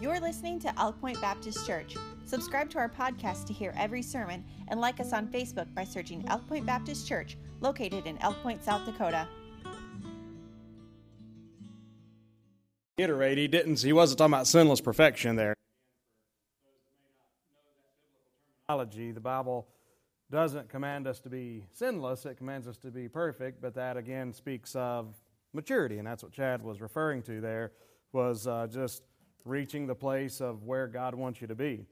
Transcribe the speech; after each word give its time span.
You're 0.00 0.18
listening 0.18 0.58
to 0.60 0.80
Elk 0.80 0.98
Point 0.98 1.20
Baptist 1.20 1.66
Church. 1.66 1.94
Subscribe 2.24 2.70
to 2.70 2.78
our 2.78 2.88
podcast 2.88 3.46
to 3.48 3.52
hear 3.52 3.74
every 3.76 4.00
sermon 4.00 4.42
and 4.68 4.80
like 4.80 4.98
us 4.98 5.12
on 5.12 5.26
Facebook 5.26 5.74
by 5.74 5.84
searching 5.84 6.24
Elk 6.28 6.48
Point 6.48 6.64
Baptist 6.64 7.06
Church, 7.06 7.36
located 7.60 8.06
in 8.06 8.16
Elk 8.22 8.42
Point, 8.42 8.64
South 8.64 8.86
Dakota. 8.86 9.28
Iterate, 12.96 13.36
he 13.36 13.46
didn't. 13.46 13.78
He 13.82 13.92
wasn't 13.92 14.16
talking 14.16 14.32
about 14.32 14.46
sinless 14.46 14.80
perfection 14.80 15.36
there. 15.36 15.54
The 18.68 19.20
Bible 19.20 19.68
doesn't 20.30 20.70
command 20.70 21.08
us 21.08 21.20
to 21.20 21.28
be 21.28 21.66
sinless; 21.74 22.24
it 22.24 22.38
commands 22.38 22.66
us 22.66 22.78
to 22.78 22.90
be 22.90 23.06
perfect. 23.06 23.60
But 23.60 23.74
that 23.74 23.98
again 23.98 24.32
speaks 24.32 24.74
of 24.74 25.14
maturity, 25.52 25.98
and 25.98 26.06
that's 26.06 26.22
what 26.22 26.32
Chad 26.32 26.62
was 26.62 26.80
referring 26.80 27.22
to 27.24 27.42
there. 27.42 27.72
Was 28.12 28.46
uh, 28.46 28.66
just 28.66 29.02
reaching 29.44 29.86
the 29.86 29.94
place 29.94 30.40
of 30.40 30.64
where 30.64 30.86
God 30.86 31.14
wants 31.14 31.40
you 31.40 31.46
to 31.46 31.54
be. 31.54 31.86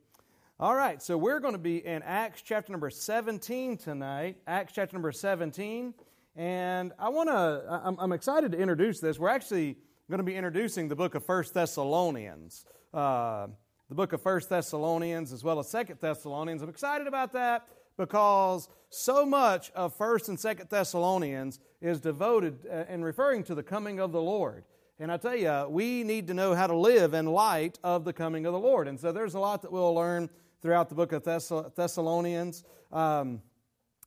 All 0.61 0.75
right, 0.75 1.01
so 1.01 1.16
we're 1.16 1.39
going 1.41 1.52
to 1.52 1.59
be 1.59 1.87
in 1.87 2.02
Acts 2.02 2.43
chapter 2.43 2.73
number 2.73 2.91
17 2.91 3.77
tonight. 3.77 4.39
Acts 4.47 4.73
chapter 4.75 4.95
number 4.95 5.12
17. 5.12 5.95
And 6.34 6.92
I 6.98 7.09
want 7.09 7.29
to, 7.29 7.80
I'm, 7.84 7.97
I'm, 7.98 8.12
excited 8.12 8.53
to 8.53 8.59
introduce 8.59 9.01
this. 9.01 9.19
We're 9.19 9.29
actually 9.29 9.77
going 10.09 10.19
to 10.19 10.25
be 10.25 10.34
introducing 10.34 10.89
the 10.89 10.97
book 10.97 11.15
of 11.15 11.25
First 11.25 11.55
Thessalonians. 11.55 12.65
Uh, 12.92 13.48
the 13.89 13.95
book 13.95 14.12
of 14.12 14.20
First 14.20 14.48
Thessalonians 14.48 15.33
as 15.33 15.42
well 15.42 15.59
as 15.59 15.69
Second 15.69 15.98
Thessalonians. 16.01 16.62
I'm 16.62 16.69
excited 16.69 17.06
about 17.06 17.33
that 17.33 17.69
because 17.97 18.69
so 18.91 19.27
much 19.27 19.70
of 19.73 19.95
First 19.95 20.28
and 20.28 20.39
Second 20.39 20.69
Thessalonians 20.70 21.61
is 21.80 22.01
devoted 22.01 22.67
and 22.67 23.03
uh, 23.03 23.06
referring 23.06 23.45
to 23.45 23.55
the 23.55 23.62
coming 23.62 24.01
of 24.01 24.12
the 24.12 24.23
Lord. 24.23 24.65
And 25.01 25.12
I 25.12 25.16
tell 25.16 25.37
you, 25.37 25.66
we 25.69 26.02
need 26.02 26.27
to 26.27 26.34
know 26.34 26.55
how 26.55 26.66
to 26.66 26.77
live 26.77 27.15
in 27.15 27.27
light 27.27 27.79
of 27.84 28.05
the 28.05 28.12
coming 28.12 28.47
of 28.47 28.52
the 28.52 28.59
Lord. 28.59 28.89
And 28.89 28.98
so 28.98 29.12
there's 29.12 29.34
a 29.34 29.39
lot 29.39 29.62
that 29.62 29.70
we'll 29.70 29.95
learn 29.95 30.29
throughout 30.61 30.89
the 30.89 30.97
book 30.97 31.12
of 31.12 31.23
Thessalonians. 31.23 32.64
Um, 32.91 33.41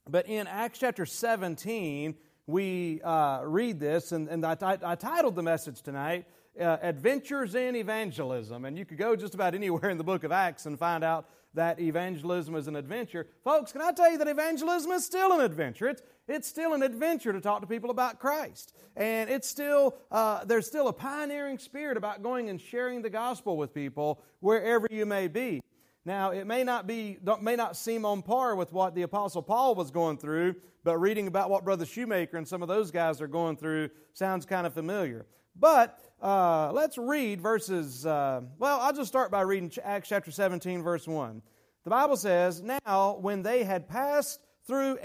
but 0.10 0.28
in 0.28 0.48
Acts 0.48 0.80
chapter 0.80 1.06
17, 1.06 2.16
we 2.46 3.02
uh, 3.04 3.44
read 3.46 3.80
this, 3.80 4.12
and, 4.12 4.28
and 4.28 4.46
I, 4.46 4.58
I, 4.62 4.96
titled 4.96 5.36
the 5.36 5.44
message 5.44 5.82
tonight, 5.82 6.26
uh, 6.60 6.76
Adventures 6.82 7.56
in 7.56 7.78
Evangelism. 7.78 8.66
And 8.66 8.78
you 8.78 8.84
could 8.84 8.98
go 8.98 9.16
just 9.16 9.34
about 9.34 9.56
anywhere 9.56 9.90
in 9.90 9.98
the 9.98 10.04
book 10.04 10.26
of 10.26 10.34
Acts 10.34 10.66
and 10.66 10.78
find 10.78 11.06
out 11.06 11.30
that 11.54 11.80
evangelism 11.80 12.56
is 12.56 12.68
an 12.68 12.76
adventure. 12.76 13.28
Folks, 13.46 13.72
can 13.72 13.82
I 13.82 13.92
tell 13.94 14.12
you 14.12 14.18
that 14.18 14.28
evangelism 14.28 14.92
is 14.92 15.06
still 15.06 15.32
an 15.32 15.40
adventure? 15.40 15.88
It's, 15.88 16.02
it's 16.34 16.48
still 16.48 16.74
an 16.74 16.84
adventure 16.84 17.34
to 17.34 17.42
talk 17.42 17.62
to 17.62 17.68
people 17.68 17.90
about 17.90 18.20
Christ. 18.20 18.74
And 18.96 19.30
it's 19.30 19.48
still, 19.48 19.98
uh, 20.12 20.44
there's 20.46 20.68
still 20.68 20.88
a 20.88 20.94
pioneering 20.94 21.58
spirit 21.58 21.98
about 21.98 22.24
going 22.24 22.50
and 22.50 22.60
sharing 22.60 23.02
the 23.02 23.10
gospel 23.10 23.58
with 23.58 23.74
people 23.74 24.22
wherever 24.40 24.88
you 24.90 25.06
may 25.06 25.28
be. 25.28 25.62
Now, 26.04 26.32
it 26.32 26.48
may 26.48 26.64
not 26.64 26.88
be, 26.88 27.18
may 27.42 27.56
not 27.56 27.78
seem 27.78 28.06
on 28.06 28.24
par 28.24 28.56
with 28.56 28.74
what 28.74 28.96
the 28.96 29.04
Apostle 29.04 29.44
Paul 29.44 29.76
was 29.76 29.92
going 29.92 30.18
through, 30.18 30.56
but 30.84 30.98
reading 30.98 31.28
about 31.28 31.50
what 31.50 31.64
Brother 31.64 31.86
Shoemaker 31.86 32.38
and 32.38 32.48
some 32.48 32.64
of 32.64 32.68
those 32.68 32.90
guys 32.90 33.22
are 33.22 33.28
going 33.28 33.56
through 33.56 33.90
sounds 34.14 34.46
kind 34.46 34.66
of 34.66 34.74
familiar. 34.74 35.28
But 35.56 36.00
uh, 36.22 36.72
let's 36.74 36.98
read 36.98 37.40
verses, 37.40 38.06
uh, 38.06 38.42
well, 38.58 38.80
I'll 38.80 38.94
just 38.94 39.10
start 39.10 39.30
by 39.30 39.42
reading 39.42 39.72
Acts 39.84 40.10
chapter 40.10 40.32
17, 40.32 40.82
verse 40.82 41.08
1. 41.08 41.42
The 41.84 41.90
Bible 41.90 42.18
says, 42.18 42.64
Now, 42.64 43.18
when 43.22 43.44
they 43.44 43.64
had 43.64 43.88
passed 43.88 44.40
through 44.66 44.98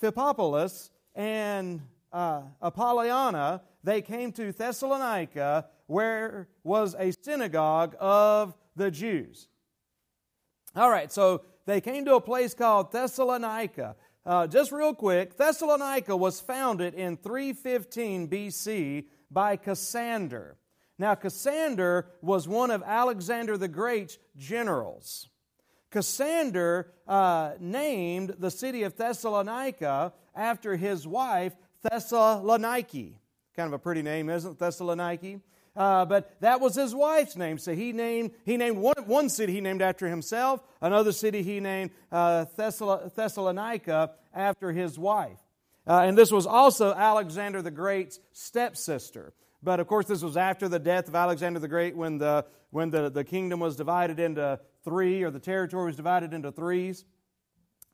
Amphipolis 0.00 0.90
and 1.14 1.80
uh, 2.12 2.42
Apollonia, 2.62 3.62
they 3.84 4.02
came 4.02 4.32
to 4.32 4.52
Thessalonica, 4.52 5.66
where 5.86 6.48
was 6.64 6.94
a 6.98 7.12
synagogue 7.22 7.96
of 7.98 8.54
the 8.76 8.90
Jews. 8.90 9.48
All 10.76 10.90
right, 10.90 11.10
so 11.10 11.42
they 11.66 11.80
came 11.80 12.04
to 12.04 12.14
a 12.14 12.20
place 12.20 12.54
called 12.54 12.92
Thessalonica. 12.92 13.96
Uh, 14.24 14.46
just 14.46 14.70
real 14.70 14.94
quick, 14.94 15.36
Thessalonica 15.36 16.16
was 16.16 16.40
founded 16.40 16.94
in 16.94 17.16
315 17.16 18.28
BC 18.28 19.06
by 19.30 19.56
Cassander. 19.56 20.56
Now, 20.98 21.14
Cassander 21.14 22.06
was 22.20 22.46
one 22.46 22.70
of 22.70 22.82
Alexander 22.84 23.56
the 23.56 23.68
Great's 23.68 24.18
generals. 24.36 25.29
Cassander 25.90 26.92
uh, 27.06 27.52
named 27.58 28.36
the 28.38 28.50
city 28.50 28.84
of 28.84 28.96
Thessalonica 28.96 30.12
after 30.34 30.76
his 30.76 31.06
wife, 31.06 31.54
Thessalonike. 31.84 33.14
Kind 33.56 33.66
of 33.66 33.72
a 33.72 33.78
pretty 33.78 34.02
name, 34.02 34.30
isn't 34.30 34.52
it? 34.52 34.58
Thessaloniki? 34.58 35.40
Uh, 35.76 36.04
but 36.04 36.40
that 36.40 36.60
was 36.60 36.74
his 36.74 36.94
wife's 36.94 37.36
name. 37.36 37.58
So 37.58 37.74
he 37.74 37.92
named, 37.92 38.32
he 38.44 38.56
named 38.56 38.78
one, 38.78 38.94
one 39.06 39.28
city 39.28 39.52
he 39.52 39.60
named 39.60 39.82
after 39.82 40.08
himself, 40.08 40.62
another 40.80 41.12
city 41.12 41.42
he 41.42 41.60
named 41.60 41.90
uh, 42.10 42.44
Thessalonica 42.56 44.10
after 44.34 44.72
his 44.72 44.98
wife. 44.98 45.38
Uh, 45.86 46.02
and 46.04 46.16
this 46.16 46.30
was 46.30 46.46
also 46.46 46.92
Alexander 46.92 47.62
the 47.62 47.70
Great's 47.70 48.20
stepsister. 48.32 49.32
But 49.62 49.80
of 49.80 49.86
course, 49.86 50.06
this 50.06 50.22
was 50.22 50.36
after 50.36 50.68
the 50.68 50.78
death 50.78 51.08
of 51.08 51.14
Alexander 51.14 51.60
the 51.60 51.68
Great 51.68 51.96
when 51.96 52.18
the, 52.18 52.46
when 52.70 52.90
the, 52.90 53.10
the 53.10 53.24
kingdom 53.24 53.60
was 53.60 53.76
divided 53.76 54.18
into 54.18 54.58
three, 54.84 55.22
or 55.22 55.30
the 55.30 55.40
territory 55.40 55.86
was 55.86 55.96
divided 55.96 56.32
into 56.32 56.50
threes. 56.50 57.04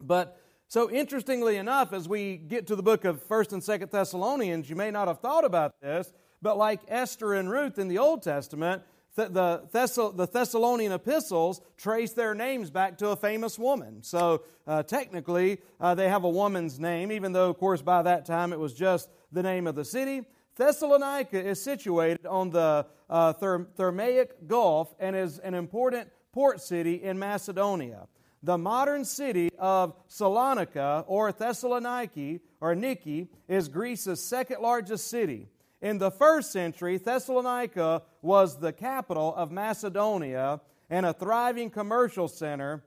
But 0.01 0.41
so 0.69 0.91
interestingly 0.91 1.57
enough, 1.57 1.93
as 1.93 2.09
we 2.09 2.37
get 2.37 2.67
to 2.69 2.77
the 2.77 2.83
book 2.83 3.05
of 3.05 3.27
1st 3.27 3.53
and 3.53 3.63
2nd 3.63 3.91
Thessalonians, 3.91 4.69
you 4.69 4.77
may 4.77 4.91
not 4.91 5.09
have 5.09 5.21
thought 5.21 5.45
about 5.45 5.81
this, 5.81 6.13
but 6.43 6.59
like 6.59 6.81
Esther 6.89 7.35
and 7.35 7.51
Ruth 7.51 7.79
in 7.79 7.89
the 7.89 7.99
Old 7.99 8.23
Testament, 8.23 8.83
the, 9.17 9.63
the 9.73 10.29
Thessalonian 10.31 10.93
epistles 10.93 11.63
trace 11.77 12.13
their 12.13 12.35
names 12.35 12.71
back 12.71 12.99
to 12.99 13.09
a 13.09 13.17
famous 13.17 13.59
woman. 13.59 14.03
So 14.03 14.43
uh, 14.67 14.83
technically, 14.83 15.59
uh, 15.81 15.95
they 15.95 16.09
have 16.09 16.25
a 16.25 16.29
woman's 16.29 16.79
name, 16.79 17.11
even 17.11 17.33
though, 17.33 17.49
of 17.49 17.59
course, 17.59 17.81
by 17.81 18.03
that 18.03 18.27
time 18.27 18.53
it 18.53 18.59
was 18.59 18.75
just 18.75 19.09
the 19.33 19.43
name 19.43 19.67
of 19.67 19.75
the 19.75 19.85
city. 19.85 20.27
Thessalonica 20.57 21.39
is 21.39 21.63
situated 21.63 22.25
on 22.27 22.51
the 22.51 22.87
uh, 23.11 23.33
Therm- 23.35 23.67
Thermaic 23.77 24.47
Gulf 24.47 24.95
and 24.99 25.15
is 25.15 25.39
an 25.39 25.55
important 25.55 26.09
port 26.33 26.61
city 26.61 27.03
in 27.03 27.19
Macedonia. 27.19 28.09
The 28.43 28.57
modern 28.57 29.05
city 29.05 29.51
of 29.59 29.95
Salonika 30.09 31.05
or 31.07 31.33
Thessaloniki 31.33 32.41
or 32.61 32.75
Niki 32.75 33.29
is 33.49 33.69
Greece's 33.69 34.23
second 34.23 34.63
largest 34.63 35.09
city. 35.09 35.49
In 35.83 35.99
the 35.99 36.11
first 36.11 36.53
century, 36.53 36.97
Thessalonica 36.97 38.03
was 38.23 38.59
the 38.59 38.73
capital 38.73 39.35
of 39.35 39.51
Macedonia 39.51 40.61
and 40.89 41.05
a 41.05 41.13
thriving 41.13 41.71
commercial 41.71 42.29
center 42.29 42.83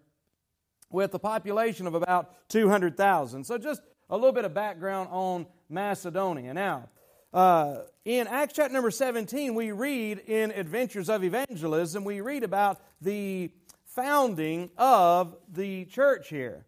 with 0.90 1.14
a 1.14 1.20
population 1.20 1.86
of 1.86 1.94
about 1.94 2.50
200,000. 2.50 3.44
So, 3.44 3.58
just 3.58 3.82
a 4.10 4.16
little 4.16 4.32
bit 4.32 4.46
of 4.46 4.54
background 4.54 5.10
on 5.12 5.46
Macedonia. 5.70 6.54
Now, 6.54 6.90
uh, 7.34 7.82
in 8.06 8.28
Acts 8.28 8.54
chapter 8.54 8.74
number 8.74 8.92
17, 8.92 9.54
we 9.54 9.72
read 9.72 10.20
in 10.20 10.52
Adventures 10.52 11.10
of 11.10 11.24
Evangelism, 11.24 12.04
we 12.04 12.22
read 12.22 12.44
about 12.44 12.82
the 13.02 13.52
founding 13.86 14.70
of 14.78 15.36
the 15.52 15.86
church 15.86 16.30
here. 16.30 16.66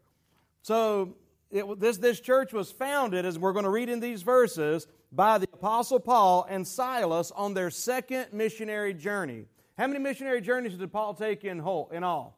So, 0.61 1.15
it, 1.49 1.79
this, 1.79 1.97
this 1.97 2.19
church 2.19 2.53
was 2.53 2.71
founded, 2.71 3.25
as 3.25 3.37
we're 3.37 3.53
going 3.53 3.65
to 3.65 3.71
read 3.71 3.89
in 3.89 3.99
these 3.99 4.21
verses, 4.21 4.87
by 5.11 5.37
the 5.37 5.47
Apostle 5.51 5.99
Paul 5.99 6.45
and 6.49 6.65
Silas 6.65 7.31
on 7.31 7.53
their 7.53 7.69
second 7.69 8.27
missionary 8.31 8.93
journey. 8.93 9.45
How 9.77 9.87
many 9.87 9.99
missionary 9.99 10.41
journeys 10.41 10.75
did 10.75 10.91
Paul 10.91 11.13
take 11.13 11.43
in 11.43 11.59
whole 11.59 11.89
in 11.91 12.03
all? 12.03 12.37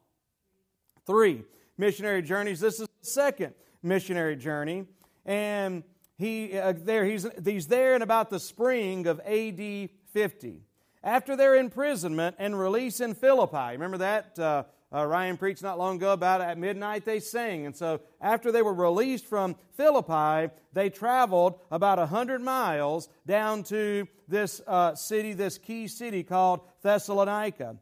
Three 1.06 1.44
missionary 1.76 2.22
journeys. 2.22 2.58
This 2.58 2.80
is 2.80 2.88
the 2.88 3.06
second 3.06 3.54
missionary 3.82 4.34
journey, 4.34 4.86
and 5.26 5.84
he 6.16 6.58
uh, 6.58 6.74
there 6.76 7.04
he's 7.04 7.26
he's 7.44 7.66
there 7.66 7.94
in 7.94 8.02
about 8.02 8.30
the 8.30 8.40
spring 8.40 9.06
of 9.06 9.20
AD 9.20 9.90
50. 10.12 10.60
After 11.02 11.36
their 11.36 11.56
imprisonment 11.56 12.36
and 12.38 12.58
release 12.58 13.00
in 13.00 13.14
Philippi, 13.14 13.72
remember 13.72 13.98
that 13.98 14.38
uh, 14.38 14.62
uh, 14.94 15.04
Ryan 15.04 15.36
preached 15.36 15.62
not 15.62 15.76
long 15.76 15.96
ago 15.96 16.12
about. 16.12 16.40
At 16.40 16.56
midnight 16.56 17.04
they 17.04 17.18
sang. 17.20 17.66
And 17.66 17.76
so 17.76 18.00
after 18.20 18.52
they 18.52 18.62
were 18.62 18.72
released 18.72 19.26
from 19.26 19.56
Philippi, 19.76 20.52
they 20.72 20.88
traveled 20.88 21.58
about 21.70 21.98
100 21.98 22.40
miles 22.40 23.08
down 23.26 23.64
to 23.64 24.06
this 24.28 24.62
uh, 24.66 24.94
city, 24.94 25.32
this 25.32 25.58
key 25.58 25.88
city 25.88 26.22
called 26.22 26.60
Thessalonica. 26.82 27.76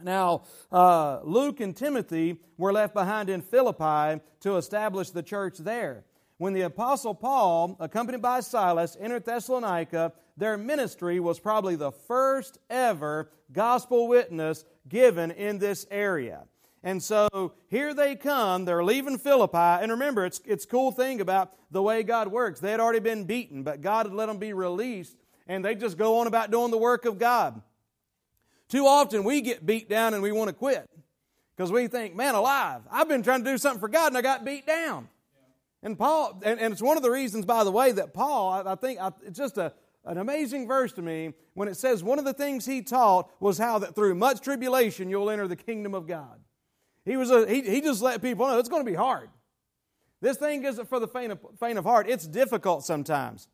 Now, 0.00 0.44
uh, 0.70 1.20
Luke 1.24 1.60
and 1.60 1.76
Timothy 1.76 2.38
were 2.56 2.72
left 2.72 2.94
behind 2.94 3.28
in 3.28 3.40
Philippi 3.40 4.22
to 4.40 4.56
establish 4.56 5.10
the 5.10 5.22
church 5.22 5.58
there. 5.58 6.04
When 6.42 6.54
the 6.54 6.62
Apostle 6.62 7.14
Paul, 7.14 7.76
accompanied 7.78 8.20
by 8.20 8.40
Silas, 8.40 8.96
entered 8.98 9.24
Thessalonica, 9.24 10.12
their 10.36 10.56
ministry 10.56 11.20
was 11.20 11.38
probably 11.38 11.76
the 11.76 11.92
first 11.92 12.58
ever 12.68 13.30
gospel 13.52 14.08
witness 14.08 14.64
given 14.88 15.30
in 15.30 15.58
this 15.58 15.86
area. 15.88 16.42
And 16.82 17.00
so 17.00 17.52
here 17.68 17.94
they 17.94 18.16
come, 18.16 18.64
they're 18.64 18.82
leaving 18.82 19.18
Philippi. 19.18 19.56
And 19.56 19.92
remember, 19.92 20.26
it's, 20.26 20.40
it's 20.44 20.66
cool 20.66 20.90
thing 20.90 21.20
about 21.20 21.52
the 21.70 21.80
way 21.80 22.02
God 22.02 22.26
works. 22.26 22.58
They 22.58 22.72
had 22.72 22.80
already 22.80 22.98
been 22.98 23.22
beaten, 23.22 23.62
but 23.62 23.80
God 23.80 24.06
had 24.06 24.12
let 24.12 24.26
them 24.26 24.38
be 24.38 24.52
released, 24.52 25.16
and 25.46 25.64
they 25.64 25.76
just 25.76 25.96
go 25.96 26.18
on 26.18 26.26
about 26.26 26.50
doing 26.50 26.72
the 26.72 26.76
work 26.76 27.04
of 27.04 27.20
God. 27.20 27.62
Too 28.68 28.84
often 28.84 29.22
we 29.22 29.42
get 29.42 29.64
beat 29.64 29.88
down 29.88 30.12
and 30.12 30.24
we 30.24 30.32
want 30.32 30.48
to 30.48 30.54
quit 30.54 30.90
because 31.56 31.70
we 31.70 31.86
think, 31.86 32.16
man, 32.16 32.34
alive, 32.34 32.80
I've 32.90 33.08
been 33.08 33.22
trying 33.22 33.44
to 33.44 33.50
do 33.52 33.58
something 33.58 33.78
for 33.78 33.88
God 33.88 34.08
and 34.08 34.18
I 34.18 34.22
got 34.22 34.44
beat 34.44 34.66
down. 34.66 35.06
And 35.82 35.98
Paul, 35.98 36.40
and, 36.44 36.60
and, 36.60 36.72
it's 36.72 36.82
one 36.82 36.96
of 36.96 37.02
the 37.02 37.10
reasons, 37.10 37.44
by 37.44 37.64
the 37.64 37.72
way, 37.72 37.90
that 37.92 38.14
Paul, 38.14 38.50
I, 38.50 38.72
I 38.72 38.74
think 38.76 39.00
I, 39.00 39.10
it's 39.26 39.36
just 39.36 39.58
a, 39.58 39.72
an 40.04 40.18
amazing 40.18 40.68
verse 40.68 40.92
to 40.92 41.02
me 41.02 41.32
when 41.54 41.68
it 41.68 41.76
says 41.76 42.04
one 42.04 42.18
of 42.18 42.24
the 42.24 42.32
things 42.32 42.66
he 42.66 42.82
taught 42.82 43.30
was 43.40 43.58
how 43.58 43.78
that 43.80 43.94
through 43.94 44.14
much 44.14 44.40
tribulation 44.40 45.08
you'll 45.08 45.30
enter 45.30 45.48
the 45.48 45.56
kingdom 45.56 45.94
of 45.94 46.06
God. 46.06 46.40
He, 47.04 47.16
was 47.16 47.30
a, 47.30 47.48
he, 47.48 47.62
he 47.62 47.80
just 47.80 48.00
let 48.00 48.22
people 48.22 48.46
know 48.46 48.58
it's 48.58 48.68
going 48.68 48.84
to 48.84 48.90
be 48.90 48.96
hard. 48.96 49.28
This 50.20 50.36
thing 50.36 50.64
isn't 50.64 50.88
for 50.88 51.00
the 51.00 51.08
faint 51.08 51.32
of, 51.32 51.40
faint 51.58 51.78
of 51.78 51.84
heart, 51.84 52.08
it's 52.08 52.26
difficult 52.26 52.84
sometimes. 52.84 53.48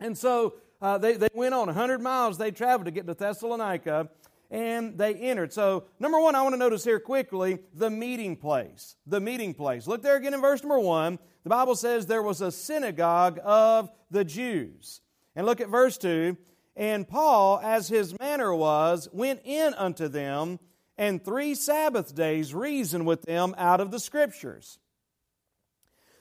And 0.00 0.18
so 0.18 0.54
uh, 0.82 0.98
they, 0.98 1.14
they 1.14 1.28
went 1.32 1.54
on 1.54 1.66
100 1.66 2.00
miles 2.02 2.38
they 2.38 2.50
traveled 2.50 2.86
to 2.86 2.90
get 2.90 3.06
to 3.06 3.14
Thessalonica 3.14 4.08
and 4.50 4.96
they 4.96 5.14
entered. 5.14 5.52
So, 5.52 5.84
number 5.98 6.20
one, 6.20 6.34
I 6.34 6.42
want 6.42 6.54
to 6.54 6.58
notice 6.58 6.84
here 6.84 7.00
quickly 7.00 7.58
the 7.74 7.90
meeting 7.90 8.36
place. 8.36 8.96
The 9.06 9.20
meeting 9.20 9.54
place. 9.54 9.86
Look 9.86 10.02
there 10.02 10.16
again 10.16 10.34
in 10.34 10.40
verse 10.40 10.62
number 10.62 10.78
one. 10.78 11.18
The 11.44 11.50
Bible 11.50 11.76
says 11.76 12.06
there 12.06 12.22
was 12.22 12.40
a 12.40 12.52
synagogue 12.52 13.40
of 13.44 13.90
the 14.10 14.24
Jews. 14.24 15.00
And 15.34 15.46
look 15.46 15.60
at 15.60 15.68
verse 15.68 15.98
two. 15.98 16.36
And 16.76 17.08
Paul, 17.08 17.58
as 17.62 17.88
his 17.88 18.18
manner 18.18 18.54
was, 18.54 19.08
went 19.12 19.40
in 19.44 19.72
unto 19.74 20.08
them, 20.08 20.58
and 20.98 21.24
three 21.24 21.54
Sabbath 21.54 22.14
days 22.14 22.54
reasoned 22.54 23.06
with 23.06 23.22
them 23.22 23.54
out 23.56 23.80
of 23.80 23.90
the 23.90 23.98
Scriptures. 23.98 24.78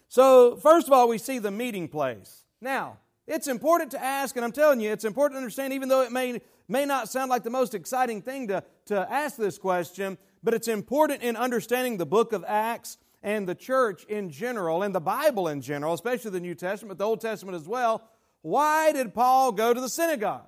So, 0.07 0.55
first 0.55 0.87
of 0.87 0.93
all, 0.93 1.09
we 1.09 1.17
see 1.17 1.39
the 1.39 1.51
meeting 1.51 1.87
place. 1.87 2.45
Now, 2.61 2.99
it's 3.27 3.47
important 3.47 3.91
to 3.91 4.01
ask, 4.01 4.35
and 4.35 4.45
I'm 4.45 4.51
telling 4.51 4.79
you, 4.79 4.91
it's 4.91 5.03
important 5.03 5.35
to 5.35 5.39
understand, 5.39 5.73
even 5.73 5.89
though 5.89 6.03
it 6.03 6.11
may, 6.11 6.41
may 6.67 6.85
not 6.85 7.09
sound 7.09 7.29
like 7.29 7.43
the 7.43 7.49
most 7.49 7.73
exciting 7.73 8.21
thing 8.21 8.47
to, 8.47 8.63
to 8.85 9.11
ask 9.11 9.37
this 9.37 9.57
question, 9.57 10.17
but 10.43 10.53
it's 10.53 10.67
important 10.67 11.21
in 11.23 11.35
understanding 11.35 11.97
the 11.97 12.05
book 12.05 12.33
of 12.33 12.43
Acts 12.47 12.97
and 13.23 13.47
the 13.47 13.55
church 13.55 14.03
in 14.05 14.29
general, 14.29 14.83
and 14.83 14.93
the 14.93 15.01
Bible 15.01 15.47
in 15.47 15.59
general, 15.59 15.95
especially 15.95 16.29
the 16.29 16.39
New 16.39 16.53
Testament, 16.53 16.99
the 16.99 17.05
Old 17.05 17.21
Testament 17.21 17.55
as 17.55 17.67
well. 17.67 18.07
Why 18.43 18.91
did 18.91 19.15
Paul 19.15 19.51
go 19.51 19.73
to 19.73 19.81
the 19.81 19.89
synagogue? 19.89 20.45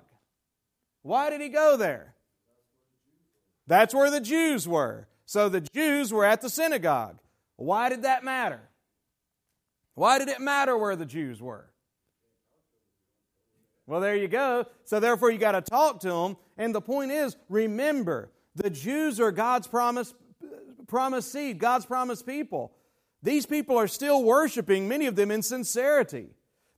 Why 1.02 1.30
did 1.30 1.40
he 1.40 1.48
go 1.48 1.76
there? 1.76 2.14
That's 3.66 3.92
where 3.92 4.10
the 4.10 4.20
Jews 4.20 4.68
were. 4.68 5.08
So 5.26 5.48
the 5.48 5.60
Jews 5.60 6.12
were 6.12 6.24
at 6.24 6.40
the 6.40 6.48
synagogue. 6.48 7.18
Why 7.56 7.88
did 7.88 8.02
that 8.02 8.22
matter? 8.22 8.60
Why 9.94 10.18
did 10.20 10.28
it 10.28 10.40
matter 10.40 10.78
where 10.78 10.94
the 10.94 11.04
Jews 11.04 11.42
were? 11.42 11.68
Well, 13.88 14.00
there 14.00 14.14
you 14.14 14.28
go. 14.28 14.66
So, 14.84 15.00
therefore, 15.00 15.30
you 15.30 15.38
got 15.38 15.52
to 15.52 15.62
talk 15.62 16.00
to 16.00 16.08
them. 16.08 16.36
And 16.58 16.74
the 16.74 16.82
point 16.82 17.10
is 17.10 17.38
remember, 17.48 18.30
the 18.54 18.68
Jews 18.68 19.18
are 19.18 19.32
God's 19.32 19.66
promised, 19.66 20.14
promised 20.86 21.32
seed, 21.32 21.58
God's 21.58 21.86
promised 21.86 22.26
people. 22.26 22.72
These 23.22 23.46
people 23.46 23.78
are 23.78 23.88
still 23.88 24.22
worshiping, 24.22 24.88
many 24.88 25.06
of 25.06 25.16
them 25.16 25.30
in 25.30 25.42
sincerity. 25.42 26.28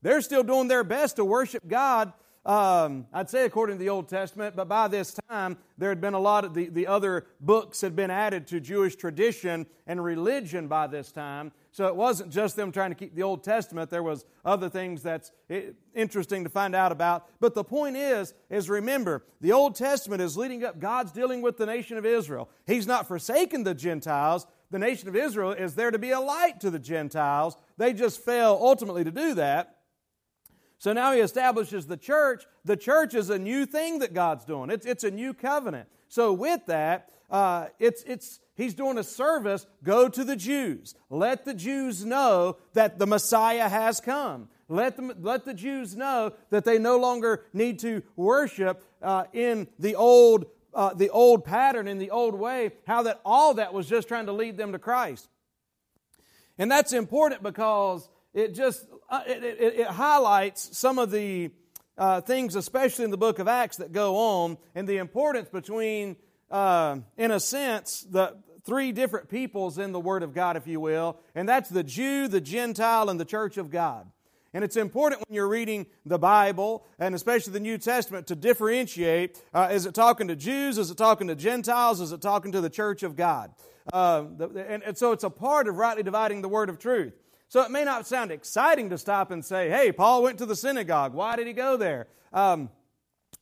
They're 0.03 0.21
still 0.21 0.45
doing 0.45 0.69
their 0.69 0.85
best 0.85 1.17
to 1.17 1.25
worship 1.25 1.67
God 1.67 2.13
um, 2.45 3.07
I'd 3.13 3.29
say 3.29 3.45
according 3.45 3.77
to 3.77 3.81
the 3.81 3.91
Old 3.91 4.09
Testament, 4.09 4.57
but 4.57 4.67
by 4.67 4.89
this 4.89 5.15
time 5.29 5.59
there 5.77 5.91
had 5.91 6.01
been 6.01 6.15
a 6.15 6.21
lot 6.21 6.45
of 6.47 6.55
the, 6.55 6.71
the 6.71 6.87
other 6.87 7.27
books 7.39 7.83
had 7.83 7.95
been 7.95 8.11
added 8.11 8.47
to 8.49 8.61
Jewish 8.61 8.97
tradition 8.97 9.67
and 9.87 10.03
religion 10.03 10.67
by 10.67 10.87
this 10.87 11.13
time. 11.13 11.53
So 11.73 11.87
it 11.87 11.95
wasn't 11.95 12.33
just 12.33 12.57
them 12.57 12.73
trying 12.73 12.91
to 12.91 12.97
keep 12.97 13.15
the 13.15 13.23
Old 13.23 13.45
Testament. 13.45 13.91
There 13.91 14.03
was 14.03 14.25
other 14.45 14.69
things 14.69 15.03
that's 15.03 15.31
eh, 15.49 15.71
interesting 15.95 16.43
to 16.45 16.51
find 16.51 16.75
out 16.75 16.91
about. 16.91 17.29
But 17.39 17.55
the 17.55 17.63
point 17.63 17.97
is, 17.97 18.35
is 18.49 18.69
remember, 18.69 19.25
the 19.41 19.53
Old 19.53 19.77
Testament 19.77 20.21
is 20.21 20.37
leading 20.37 20.65
up. 20.65 20.81
God's 20.81 21.13
dealing 21.13 21.43
with 21.43 21.59
the 21.59 21.67
nation 21.67 21.97
of 21.97 22.05
Israel. 22.05 22.51
He's 22.67 22.87
not 22.87 23.07
forsaken 23.07 23.63
the 23.63 23.75
Gentiles. 23.75 24.47
The 24.71 24.79
nation 24.79 25.09
of 25.09 25.17
Israel 25.17 25.53
is 25.53 25.75
there 25.75 25.91
to 25.91 25.99
be 25.99 26.11
a 26.11 26.21
light 26.21 26.61
to 26.61 26.71
the 26.71 26.79
Gentiles. 26.79 27.57
They 27.77 27.93
just 27.93 28.25
fail 28.25 28.59
ultimately 28.61 29.05
to 29.05 29.11
do 29.13 29.35
that. 29.35 29.77
So 30.81 30.95
now 30.95 31.13
he 31.13 31.21
establishes 31.21 31.87
the 31.87 31.99
church. 31.99 32.47
The 32.65 32.77
church 32.77 33.15
is 33.15 33.29
a 33.29 33.39
new 33.39 33.67
thing 33.67 33.99
that 33.99 34.15
God's 34.15 34.47
doing, 34.47 34.71
it's, 34.71 34.87
it's 34.87 35.05
a 35.05 35.11
new 35.11 35.35
covenant. 35.35 35.89
So 36.09 36.33
with 36.33 36.65
that, 36.67 37.11
uh, 37.31 37.67
it's, 37.79 38.03
it's, 38.05 38.41
he's 38.57 38.73
doing 38.73 38.97
a 38.97 39.05
service. 39.05 39.67
Go 39.85 40.09
to 40.09 40.25
the 40.25 40.37
Jews. 40.37 40.95
Let 41.11 41.45
the 41.45 41.53
Jews 41.53 42.05
know 42.05 42.57
that 42.73 42.99
the 42.99 43.07
Messiah 43.07 43.69
has 43.69 44.01
come. 44.01 44.49
Let, 44.69 44.97
them, 44.97 45.13
let 45.21 45.45
the 45.45 45.53
Jews 45.53 45.95
know 45.95 46.33
that 46.49 46.65
they 46.65 46.79
no 46.79 46.99
longer 46.99 47.45
need 47.53 47.79
to 47.81 48.03
worship 48.17 48.83
uh, 49.03 49.25
in 49.35 49.69
the 49.79 49.97
old, 49.97 50.47
uh, 50.73 50.95
the 50.95 51.11
old 51.11 51.45
pattern, 51.45 51.89
in 51.89 51.99
the 51.99 52.11
old 52.11 52.35
way, 52.35 52.73
how 52.87 53.03
that 53.03 53.21
all 53.23 53.55
that 53.55 53.75
was 53.75 53.87
just 53.87 54.09
trying 54.09 54.27
to 54.27 54.33
lead 54.33 54.57
them 54.57 54.73
to 54.73 54.79
Christ. 54.79 55.29
And 56.57 56.71
that's 56.71 56.95
important 56.95 57.43
because 57.43 58.09
it 58.33 58.55
just 58.55 58.87
uh, 59.11 59.23
it, 59.27 59.43
it, 59.43 59.81
it, 59.81 59.87
highlights 59.89 60.77
some 60.79 60.99
of 60.99 61.11
the 61.11 61.51
uh, 61.99 62.21
things, 62.21 62.55
especially 62.55 63.05
in 63.05 63.11
the 63.11 63.19
book 63.19 63.41
of 63.41 63.49
Acts, 63.49 63.79
that 63.79 63.93
go 63.93 64.17
on, 64.17 64.57
and 64.75 64.87
the 64.87 64.99
importance 64.99 65.49
between, 65.49 66.17
uh, 66.51 66.99
in 67.19 67.31
a 67.33 67.41
sense, 67.41 68.07
the 68.09 68.37
three 68.65 68.93
different 68.93 69.29
peoples 69.29 69.79
in 69.79 69.93
the 69.93 70.01
Word 70.01 70.23
of 70.23 70.33
God, 70.33 70.57
if 70.57 70.67
you 70.67 70.79
will, 70.79 71.19
and 71.35 71.49
that's 71.49 71.69
the 71.69 71.83
Jew, 71.83 72.29
the 72.29 72.41
Gentile, 72.41 73.11
and 73.11 73.19
the 73.19 73.25
church 73.25 73.57
of 73.57 73.71
God. 73.71 74.07
And 74.53 74.65
it's 74.65 74.77
important 74.77 75.23
when 75.29 75.35
you're 75.35 75.49
reading 75.49 75.87
the 76.07 76.19
Bible, 76.19 76.85
and 76.99 77.15
especially 77.15 77.53
the 77.53 77.61
New 77.61 77.79
Testament, 77.79 78.29
to 78.29 78.37
differentiate 78.37 79.41
uh, 79.55 79.69
is 79.73 79.87
it 79.87 79.95
talking 79.95 80.29
to 80.29 80.37
Jews? 80.37 80.79
Is 80.79 80.91
it 80.91 80.97
talking 80.97 81.29
to 81.29 81.37
Gentiles? 81.37 82.01
Is 82.01 82.13
it 82.13 82.21
talking 82.21 82.53
to 82.53 82.61
the 82.61 82.71
church 82.71 83.03
of 83.03 83.17
God? 83.17 83.53
Uh, 83.93 84.25
the, 84.37 84.67
and, 84.69 84.83
and 84.83 84.99
so 84.99 85.13
it's 85.13 85.25
a 85.25 85.31
part 85.31 85.69
of 85.69 85.77
rightly 85.77 86.03
dividing 86.03 86.43
the 86.43 86.49
word 86.49 86.69
of 86.69 86.79
truth. 86.79 87.20
So 87.51 87.63
it 87.63 87.71
may 87.73 87.83
not 87.85 88.07
sound 88.07 88.31
exciting 88.31 88.91
to 88.91 88.97
stop 88.97 89.33
and 89.33 89.45
say, 89.45 89.69
hey, 89.69 89.91
Paul 89.91 90.23
went 90.23 90.39
to 90.39 90.47
the 90.47 90.55
synagogue. 90.55 91.15
Why 91.15 91.35
did 91.35 91.49
he 91.49 91.53
go 91.53 91.77
there? 91.77 92.07
Um, 92.33 92.71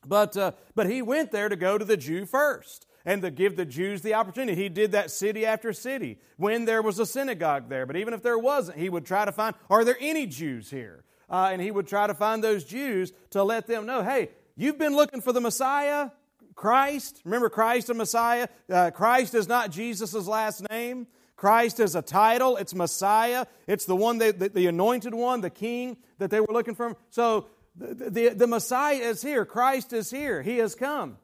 but, 0.06 0.34
uh, 0.34 0.52
but 0.75 0.88
he 0.88 1.02
went 1.02 1.31
there 1.31 1.50
to 1.50 1.56
go 1.56 1.76
to 1.76 1.84
the 1.84 1.99
Jew 1.99 2.25
first 2.25 2.87
and 3.05 3.20
to 3.20 3.31
give 3.31 3.56
the 3.56 3.66
Jews 3.66 4.00
the 4.00 4.14
opportunity. 4.14 4.60
He 4.60 4.70
did 4.70 4.93
that 4.93 5.10
city 5.10 5.44
after 5.44 5.75
city 5.75 6.19
when 6.38 6.64
there 6.64 6.81
was 6.81 6.99
a 6.99 7.05
synagogue 7.05 7.69
there. 7.69 7.84
But 7.84 7.96
even 7.96 8.14
if 8.14 8.22
there 8.22 8.38
wasn't, 8.38 8.78
he 8.78 8.88
would 8.88 9.05
try 9.05 9.26
to 9.26 9.32
find, 9.32 9.55
are 9.69 9.84
there 9.84 9.99
any 10.00 10.26
Jews 10.26 10.70
here? 10.70 11.04
Uh, 11.28 11.50
and 11.52 11.61
he 11.61 11.70
would 11.70 11.87
try 11.87 12.06
to 12.06 12.14
find 12.14 12.43
those 12.43 12.64
Jews 12.64 13.12
to 13.32 13.44
let 13.44 13.66
them 13.66 13.84
know, 13.84 14.02
hey, 14.02 14.31
you've 14.56 14.78
been 14.78 14.96
looking 14.96 15.20
for 15.20 15.34
the 15.34 15.40
Messiah, 15.43 16.12
Christ. 16.54 17.20
Remember 17.26 17.50
Christ, 17.50 17.88
the 17.88 17.94
Messiah? 17.94 18.49
Uh, 18.72 18.90
Christ 18.90 19.34
is 19.34 19.46
not 19.46 19.70
Jesus' 19.70 20.26
last 20.26 20.66
name. 20.71 21.09
Christ 21.38 21.78
is 21.78 21.95
a 21.95 22.02
title, 22.02 22.57
it's 22.57 22.75
Messiah, 22.75 23.47
it's 23.68 23.85
the 23.85 23.95
one, 23.95 24.18
that, 24.18 24.40
the, 24.40 24.49
the 24.49 24.66
anointed 24.66 25.14
one, 25.14 25.40
the 25.40 25.50
king 25.50 25.97
that 26.18 26.33
they 26.33 26.40
were 26.40 26.52
looking 26.52 26.75
for. 26.75 26.97
So 27.11 27.47
the, 27.76 28.11
the, 28.11 28.28
the 28.30 28.47
Messiah 28.49 28.97
is 28.97 29.23
here, 29.23 29.45
Christ 29.45 29.92
is 29.92 30.11
here, 30.11 30.42
he 30.42 30.59
has 30.59 30.75
come. 30.75 31.16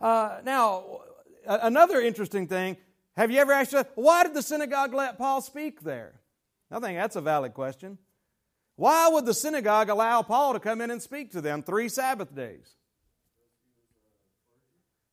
Uh, 0.00 0.38
now, 0.44 1.00
another 1.44 2.00
interesting 2.00 2.46
thing 2.46 2.76
have 3.16 3.32
you 3.32 3.40
ever 3.40 3.52
asked, 3.52 3.74
why 3.96 4.22
did 4.22 4.34
the 4.34 4.42
synagogue 4.42 4.94
let 4.94 5.18
Paul 5.18 5.42
speak 5.42 5.82
there? 5.82 6.14
I 6.70 6.78
think 6.78 6.96
that's 6.96 7.16
a 7.16 7.20
valid 7.20 7.54
question. 7.54 7.98
Why 8.76 9.08
would 9.08 9.26
the 9.26 9.34
synagogue 9.34 9.88
allow 9.88 10.22
Paul 10.22 10.52
to 10.52 10.60
come 10.60 10.80
in 10.80 10.92
and 10.92 11.02
speak 11.02 11.32
to 11.32 11.40
them 11.40 11.64
three 11.64 11.88
Sabbath 11.88 12.34
days? 12.34 12.70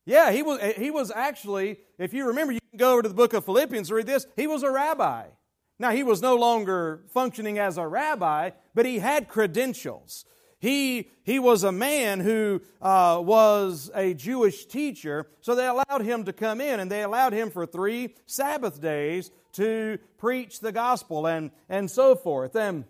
Yeah, 0.06 0.30
he 0.30 0.42
was, 0.42 0.62
he 0.76 0.92
was 0.92 1.10
actually, 1.10 1.78
if 1.98 2.14
you 2.14 2.28
remember, 2.28 2.59
go 2.76 2.92
over 2.92 3.02
to 3.02 3.08
the 3.08 3.14
book 3.14 3.32
of 3.32 3.44
Philippians 3.44 3.90
and 3.90 3.96
read 3.96 4.06
this. 4.06 4.26
He 4.36 4.46
was 4.46 4.62
a 4.62 4.70
rabbi. 4.70 5.26
Now, 5.78 5.90
he 5.90 6.02
was 6.02 6.20
no 6.20 6.36
longer 6.36 7.04
functioning 7.08 7.58
as 7.58 7.78
a 7.78 7.86
rabbi, 7.86 8.50
but 8.74 8.84
he 8.84 8.98
had 8.98 9.28
credentials. 9.28 10.26
He, 10.58 11.08
he 11.22 11.38
was 11.38 11.64
a 11.64 11.72
man 11.72 12.20
who 12.20 12.60
uh, 12.82 13.18
was 13.24 13.90
a 13.94 14.12
Jewish 14.12 14.66
teacher, 14.66 15.26
so 15.40 15.54
they 15.54 15.66
allowed 15.66 16.02
him 16.02 16.24
to 16.24 16.34
come 16.34 16.60
in, 16.60 16.80
and 16.80 16.90
they 16.90 17.02
allowed 17.02 17.32
him 17.32 17.50
for 17.50 17.64
three 17.64 18.14
Sabbath 18.26 18.78
days 18.78 19.30
to 19.54 19.98
preach 20.18 20.60
the 20.60 20.70
gospel 20.70 21.26
and, 21.26 21.50
and 21.70 21.90
so 21.90 22.14
forth. 22.14 22.54
And 22.56 22.84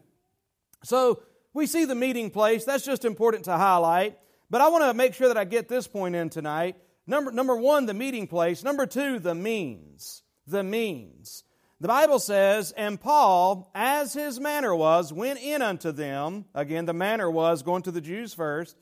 so 0.82 1.22
we 1.54 1.66
see 1.66 1.84
the 1.84 1.94
meeting 1.94 2.30
place. 2.30 2.64
That's 2.64 2.84
just 2.84 3.04
important 3.04 3.44
to 3.44 3.52
highlight. 3.56 4.18
But 4.50 4.60
I 4.60 4.68
want 4.68 4.82
to 4.84 4.94
make 4.94 5.14
sure 5.14 5.28
that 5.28 5.38
I 5.38 5.44
get 5.44 5.68
this 5.68 5.86
point 5.86 6.16
in 6.16 6.28
tonight. 6.28 6.76
Number, 7.10 7.32
number 7.32 7.56
one, 7.56 7.86
the 7.86 7.92
meeting 7.92 8.28
place. 8.28 8.62
Number 8.62 8.86
two, 8.86 9.18
the 9.18 9.34
means. 9.34 10.22
The 10.46 10.62
means. 10.62 11.42
The 11.80 11.88
Bible 11.88 12.20
says, 12.20 12.70
And 12.76 13.00
Paul, 13.00 13.68
as 13.74 14.12
his 14.12 14.38
manner 14.38 14.72
was, 14.72 15.12
went 15.12 15.40
in 15.40 15.60
unto 15.60 15.90
them. 15.90 16.44
Again, 16.54 16.84
the 16.84 16.92
manner 16.92 17.28
was 17.28 17.64
going 17.64 17.82
to 17.82 17.90
the 17.90 18.00
Jews 18.00 18.32
first. 18.32 18.76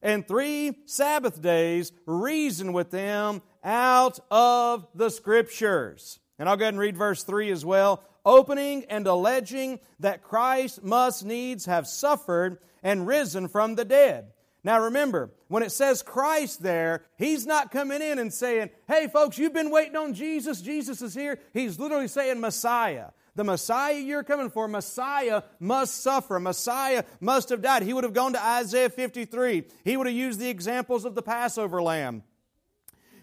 And 0.00 0.26
three 0.26 0.74
Sabbath 0.86 1.42
days 1.42 1.92
reasoned 2.06 2.72
with 2.72 2.90
them 2.90 3.42
out 3.62 4.20
of 4.30 4.88
the 4.94 5.10
Scriptures. 5.10 6.18
And 6.38 6.48
I'll 6.48 6.56
go 6.56 6.64
ahead 6.64 6.72
and 6.72 6.80
read 6.80 6.96
verse 6.96 7.24
3 7.24 7.50
as 7.50 7.62
well. 7.62 8.02
Opening 8.24 8.86
and 8.86 9.06
alleging 9.06 9.80
that 10.00 10.22
Christ 10.22 10.82
must 10.82 11.26
needs 11.26 11.66
have 11.66 11.86
suffered 11.86 12.56
and 12.82 13.06
risen 13.06 13.48
from 13.48 13.74
the 13.74 13.84
dead 13.84 14.32
Now 14.66 14.80
remember, 14.80 15.30
when 15.46 15.62
it 15.62 15.70
says 15.70 16.02
Christ 16.02 16.60
there, 16.60 17.04
he's 17.18 17.46
not 17.46 17.70
coming 17.70 18.02
in 18.02 18.18
and 18.18 18.34
saying, 18.34 18.70
hey 18.88 19.06
folks, 19.06 19.38
you've 19.38 19.52
been 19.52 19.70
waiting 19.70 19.94
on 19.94 20.12
Jesus, 20.12 20.60
Jesus 20.60 21.00
is 21.00 21.14
here. 21.14 21.38
He's 21.54 21.78
literally 21.78 22.08
saying 22.08 22.40
Messiah. 22.40 23.10
The 23.36 23.44
Messiah 23.44 23.96
you're 23.96 24.24
coming 24.24 24.50
for, 24.50 24.66
Messiah 24.66 25.42
must 25.60 26.02
suffer. 26.02 26.40
Messiah 26.40 27.04
must 27.20 27.50
have 27.50 27.62
died. 27.62 27.84
He 27.84 27.92
would 27.92 28.02
have 28.02 28.12
gone 28.12 28.32
to 28.32 28.44
Isaiah 28.44 28.90
53. 28.90 29.66
He 29.84 29.96
would 29.96 30.08
have 30.08 30.16
used 30.16 30.40
the 30.40 30.50
examples 30.50 31.04
of 31.04 31.14
the 31.14 31.22
Passover 31.22 31.80
lamb. 31.80 32.24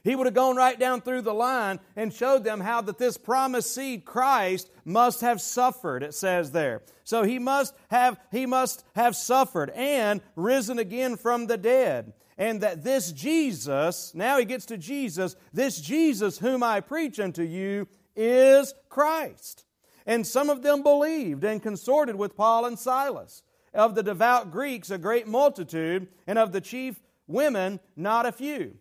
He 0.03 0.15
would 0.15 0.27
have 0.27 0.33
gone 0.33 0.57
right 0.57 0.77
down 0.77 0.99
through 0.99 1.21
the 1.21 1.33
line 1.33 1.79
and 1.95 2.13
showed 2.13 2.43
them 2.43 2.59
how 2.59 2.81
that 2.81 2.97
this 2.97 3.15
promised 3.15 3.73
seed, 3.73 4.03
Christ, 4.03 4.69
must 4.83 5.21
have 5.21 5.39
suffered, 5.39 6.03
it 6.03 6.13
says 6.13 6.51
there. 6.51 6.81
So 7.05 7.23
he 7.23 7.39
must 7.39 7.73
have, 7.89 8.19
he 8.29 8.45
must 8.45 8.83
have 8.95 9.15
suffered 9.15 9.69
and 9.69 10.21
risen 10.35 10.77
again 10.77 11.15
from 11.15 11.47
the 11.47 11.57
dead. 11.57 12.11
And 12.37 12.61
that 12.61 12.83
this 12.83 13.11
Jesus, 13.13 14.13
now 14.13 14.39
he 14.39 14.45
gets 14.45 14.65
to 14.65 14.77
Jesus, 14.77 15.37
this 15.53 15.79
Jesus 15.79 16.37
whom 16.39 16.63
I 16.63 16.81
preach 16.81 17.19
unto 17.19 17.43
you 17.43 17.87
is 18.15 18.73
Christ. 18.89 19.63
And 20.05 20.27
some 20.27 20.49
of 20.49 20.63
them 20.63 20.83
believed 20.83 21.45
and 21.45 21.63
consorted 21.63 22.17
with 22.17 22.35
Paul 22.35 22.65
and 22.65 22.77
Silas. 22.77 23.41
Of 23.73 23.95
the 23.95 24.03
devout 24.03 24.51
Greeks, 24.51 24.91
a 24.91 24.97
great 24.97 25.27
multitude, 25.27 26.07
and 26.27 26.37
of 26.37 26.51
the 26.51 26.61
chief 26.61 26.99
women, 27.25 27.79
not 27.95 28.25
a 28.25 28.31
few. 28.31 28.75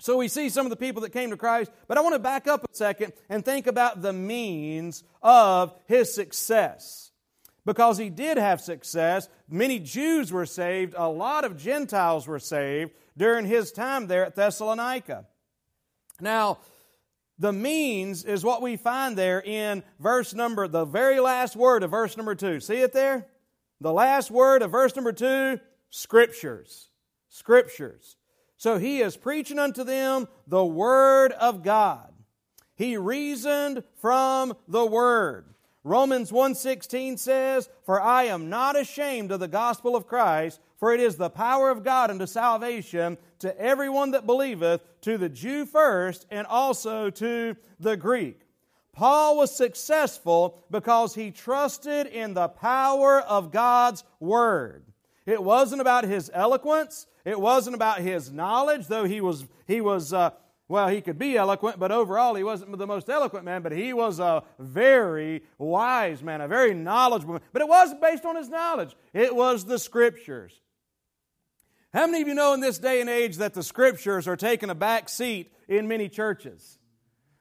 So 0.00 0.16
we 0.16 0.28
see 0.28 0.48
some 0.48 0.64
of 0.64 0.70
the 0.70 0.76
people 0.76 1.02
that 1.02 1.10
came 1.10 1.30
to 1.30 1.36
Christ, 1.36 1.70
but 1.86 1.98
I 1.98 2.00
want 2.00 2.14
to 2.14 2.18
back 2.18 2.48
up 2.48 2.64
a 2.64 2.74
second 2.74 3.12
and 3.28 3.44
think 3.44 3.66
about 3.66 4.00
the 4.00 4.14
means 4.14 5.04
of 5.22 5.74
his 5.86 6.14
success. 6.14 7.12
Because 7.66 7.98
he 7.98 8.08
did 8.08 8.38
have 8.38 8.62
success, 8.62 9.28
many 9.48 9.78
Jews 9.78 10.32
were 10.32 10.46
saved, 10.46 10.94
a 10.96 11.08
lot 11.08 11.44
of 11.44 11.58
Gentiles 11.58 12.26
were 12.26 12.38
saved 12.38 12.92
during 13.16 13.44
his 13.44 13.72
time 13.72 14.06
there 14.06 14.24
at 14.24 14.34
Thessalonica. 14.34 15.26
Now, 16.20 16.58
the 17.38 17.52
means 17.52 18.24
is 18.24 18.42
what 18.42 18.62
we 18.62 18.76
find 18.76 19.16
there 19.16 19.42
in 19.42 19.82
verse 19.98 20.32
number, 20.32 20.66
the 20.66 20.86
very 20.86 21.20
last 21.20 21.56
word 21.56 21.82
of 21.82 21.90
verse 21.90 22.16
number 22.16 22.34
two. 22.34 22.60
See 22.60 22.76
it 22.76 22.94
there? 22.94 23.26
The 23.82 23.92
last 23.92 24.30
word 24.30 24.62
of 24.62 24.70
verse 24.70 24.96
number 24.96 25.12
two, 25.12 25.60
scriptures. 25.90 26.88
Scriptures. 27.28 28.16
So 28.60 28.76
he 28.76 29.00
is 29.00 29.16
preaching 29.16 29.58
unto 29.58 29.84
them 29.84 30.28
the 30.46 30.62
Word 30.62 31.32
of 31.32 31.62
God. 31.62 32.12
He 32.76 32.98
reasoned 32.98 33.84
from 33.94 34.54
the 34.68 34.84
Word. 34.84 35.54
Romans 35.82 36.30
1:16 36.30 37.16
says, 37.16 37.70
"For 37.86 38.02
I 38.02 38.24
am 38.24 38.50
not 38.50 38.76
ashamed 38.76 39.32
of 39.32 39.40
the 39.40 39.48
gospel 39.48 39.96
of 39.96 40.06
Christ, 40.06 40.60
for 40.76 40.92
it 40.92 41.00
is 41.00 41.16
the 41.16 41.30
power 41.30 41.70
of 41.70 41.82
God 41.82 42.10
unto 42.10 42.26
salvation 42.26 43.16
to 43.38 43.58
everyone 43.58 44.10
that 44.10 44.26
believeth, 44.26 44.82
to 45.00 45.16
the 45.16 45.30
Jew 45.30 45.64
first, 45.64 46.26
and 46.30 46.46
also 46.46 47.08
to 47.08 47.56
the 47.78 47.96
Greek." 47.96 48.42
Paul 48.92 49.38
was 49.38 49.56
successful 49.56 50.58
because 50.70 51.14
he 51.14 51.30
trusted 51.30 52.06
in 52.08 52.34
the 52.34 52.48
power 52.48 53.22
of 53.22 53.52
God's 53.52 54.04
Word. 54.20 54.84
It 55.24 55.42
wasn't 55.42 55.80
about 55.80 56.04
his 56.04 56.30
eloquence. 56.34 57.06
It 57.24 57.40
wasn't 57.40 57.74
about 57.76 58.00
his 58.00 58.30
knowledge, 58.30 58.86
though 58.86 59.04
he 59.04 59.20
was, 59.20 59.46
he 59.66 59.80
was 59.80 60.12
uh, 60.12 60.30
well, 60.70 60.86
he 60.86 61.00
could 61.00 61.18
be 61.18 61.36
eloquent, 61.36 61.80
but 61.80 61.90
overall 61.90 62.36
he 62.36 62.44
wasn't 62.44 62.78
the 62.78 62.86
most 62.86 63.10
eloquent 63.10 63.44
man, 63.44 63.60
but 63.60 63.72
he 63.72 63.92
was 63.92 64.20
a 64.20 64.44
very 64.60 65.42
wise 65.58 66.22
man, 66.22 66.40
a 66.40 66.46
very 66.46 66.74
knowledgeable 66.74 67.34
man. 67.34 67.42
But 67.52 67.62
it 67.62 67.68
wasn't 67.68 68.00
based 68.00 68.24
on 68.24 68.36
his 68.36 68.48
knowledge, 68.48 68.94
it 69.12 69.34
was 69.34 69.64
the 69.64 69.80
scriptures. 69.80 70.60
How 71.92 72.06
many 72.06 72.22
of 72.22 72.28
you 72.28 72.34
know 72.34 72.54
in 72.54 72.60
this 72.60 72.78
day 72.78 73.00
and 73.00 73.10
age 73.10 73.38
that 73.38 73.52
the 73.52 73.64
scriptures 73.64 74.28
are 74.28 74.36
taking 74.36 74.70
a 74.70 74.74
back 74.76 75.08
seat 75.08 75.52
in 75.66 75.88
many 75.88 76.08
churches? 76.08 76.78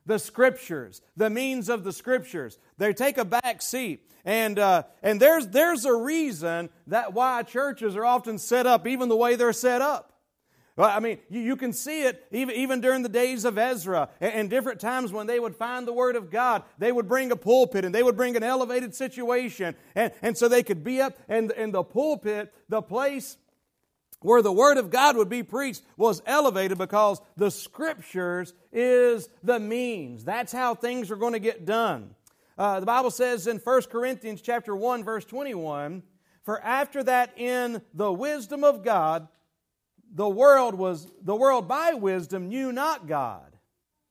The 0.09 0.17
scriptures, 0.17 1.03
the 1.15 1.29
means 1.29 1.69
of 1.69 1.83
the 1.83 1.93
scriptures, 1.93 2.57
they 2.79 2.93
take 2.93 3.19
a 3.19 3.25
back 3.25 3.61
seat. 3.61 4.09
And, 4.25 4.57
uh, 4.57 4.83
and 5.03 5.21
there's, 5.21 5.45
there's 5.49 5.85
a 5.85 5.93
reason 5.93 6.71
that 6.87 7.13
why 7.13 7.43
churches 7.43 7.95
are 7.95 8.03
often 8.03 8.39
set 8.39 8.65
up 8.65 8.87
even 8.87 9.07
the 9.07 9.15
way 9.15 9.35
they're 9.35 9.53
set 9.53 9.83
up. 9.83 10.11
Well, 10.75 10.89
I 10.89 10.99
mean, 10.99 11.19
you, 11.29 11.41
you 11.41 11.55
can 11.55 11.73
see 11.73 12.05
it 12.05 12.25
even, 12.31 12.55
even 12.55 12.81
during 12.81 13.03
the 13.03 13.09
days 13.09 13.45
of 13.45 13.59
Ezra 13.59 14.09
and, 14.19 14.33
and, 14.33 14.49
different 14.49 14.79
times 14.79 15.13
when 15.13 15.27
they 15.27 15.39
would 15.39 15.55
find 15.55 15.87
the 15.87 15.93
Word 15.93 16.15
of 16.15 16.31
God. 16.31 16.63
They 16.79 16.91
would 16.91 17.07
bring 17.07 17.31
a 17.31 17.35
pulpit 17.35 17.85
and 17.85 17.93
they 17.93 18.01
would 18.01 18.17
bring 18.17 18.35
an 18.35 18.41
elevated 18.41 18.95
situation. 18.95 19.75
And, 19.93 20.11
and 20.23 20.35
so 20.35 20.47
they 20.47 20.63
could 20.63 20.83
be 20.83 21.01
up 21.01 21.19
in, 21.29 21.51
in 21.55 21.71
the 21.71 21.83
pulpit, 21.83 22.51
the 22.67 22.81
place 22.81 23.37
where 24.21 24.41
the 24.41 24.51
Word 24.51 24.77
of 24.77 24.89
God 24.89 25.15
would 25.17 25.29
be 25.29 25.43
preached 25.43 25.81
was 25.97 26.21
elevated 26.25 26.77
because 26.77 27.21
the 27.37 27.51
Scriptures 27.51 28.53
is 28.71 29.29
the 29.43 29.59
means. 29.59 30.25
That's 30.25 30.51
how 30.51 30.75
things 30.75 31.11
are 31.11 31.15
going 31.15 31.33
to 31.33 31.39
get 31.39 31.65
done. 31.65 32.15
Uh, 32.57 32.79
the 32.79 32.85
Bible 32.85 33.11
says 33.11 33.47
in 33.47 33.57
1 33.57 33.81
Corinthians 33.83 34.41
chapter 34.41 34.75
1 34.75 35.03
verse 35.03 35.25
21, 35.25 36.03
for 36.43 36.61
after 36.61 37.03
that 37.03 37.37
in 37.37 37.81
the 37.93 38.11
wisdom 38.11 38.63
of 38.63 38.83
God 38.83 39.27
the 40.13 40.27
world 40.27 40.75
was 40.75 41.11
the 41.21 41.35
world 41.35 41.67
by 41.67 41.93
wisdom 41.93 42.49
knew 42.49 42.71
not 42.71 43.07
God, 43.07 43.55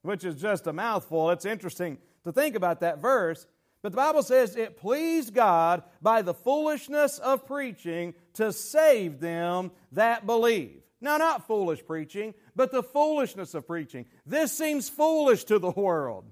which 0.03 0.25
is 0.25 0.41
just 0.41 0.67
a 0.67 0.73
mouthful. 0.73 1.31
It's 1.31 1.45
interesting 1.45 1.99
to 2.25 2.33
think 2.33 2.55
about 2.55 2.81
that 2.81 3.01
verse. 3.01 3.47
But 3.83 3.93
the 3.93 3.97
Bible 3.97 4.23
says 4.23 4.57
it 4.57 4.77
pleased 4.77 5.35
God 5.35 5.83
by 6.03 6.23
the 6.23 6.35
foolishness 6.35 7.19
of 7.19 7.47
preaching 7.47 8.15
to 8.35 8.53
save 8.53 9.21
them 9.21 9.71
that 9.93 10.27
believe. 10.27 10.83
Now, 11.01 11.17
not 11.17 11.47
foolish 11.47 11.87
preaching, 11.87 12.35
but 12.57 12.73
the 12.73 12.83
foolishness 12.83 13.55
of 13.55 13.67
preaching. 13.67 14.07
This 14.27 14.51
seems 14.53 14.89
foolish 14.89 15.45
to 15.45 15.61
the 15.61 15.71
world. 15.71 16.25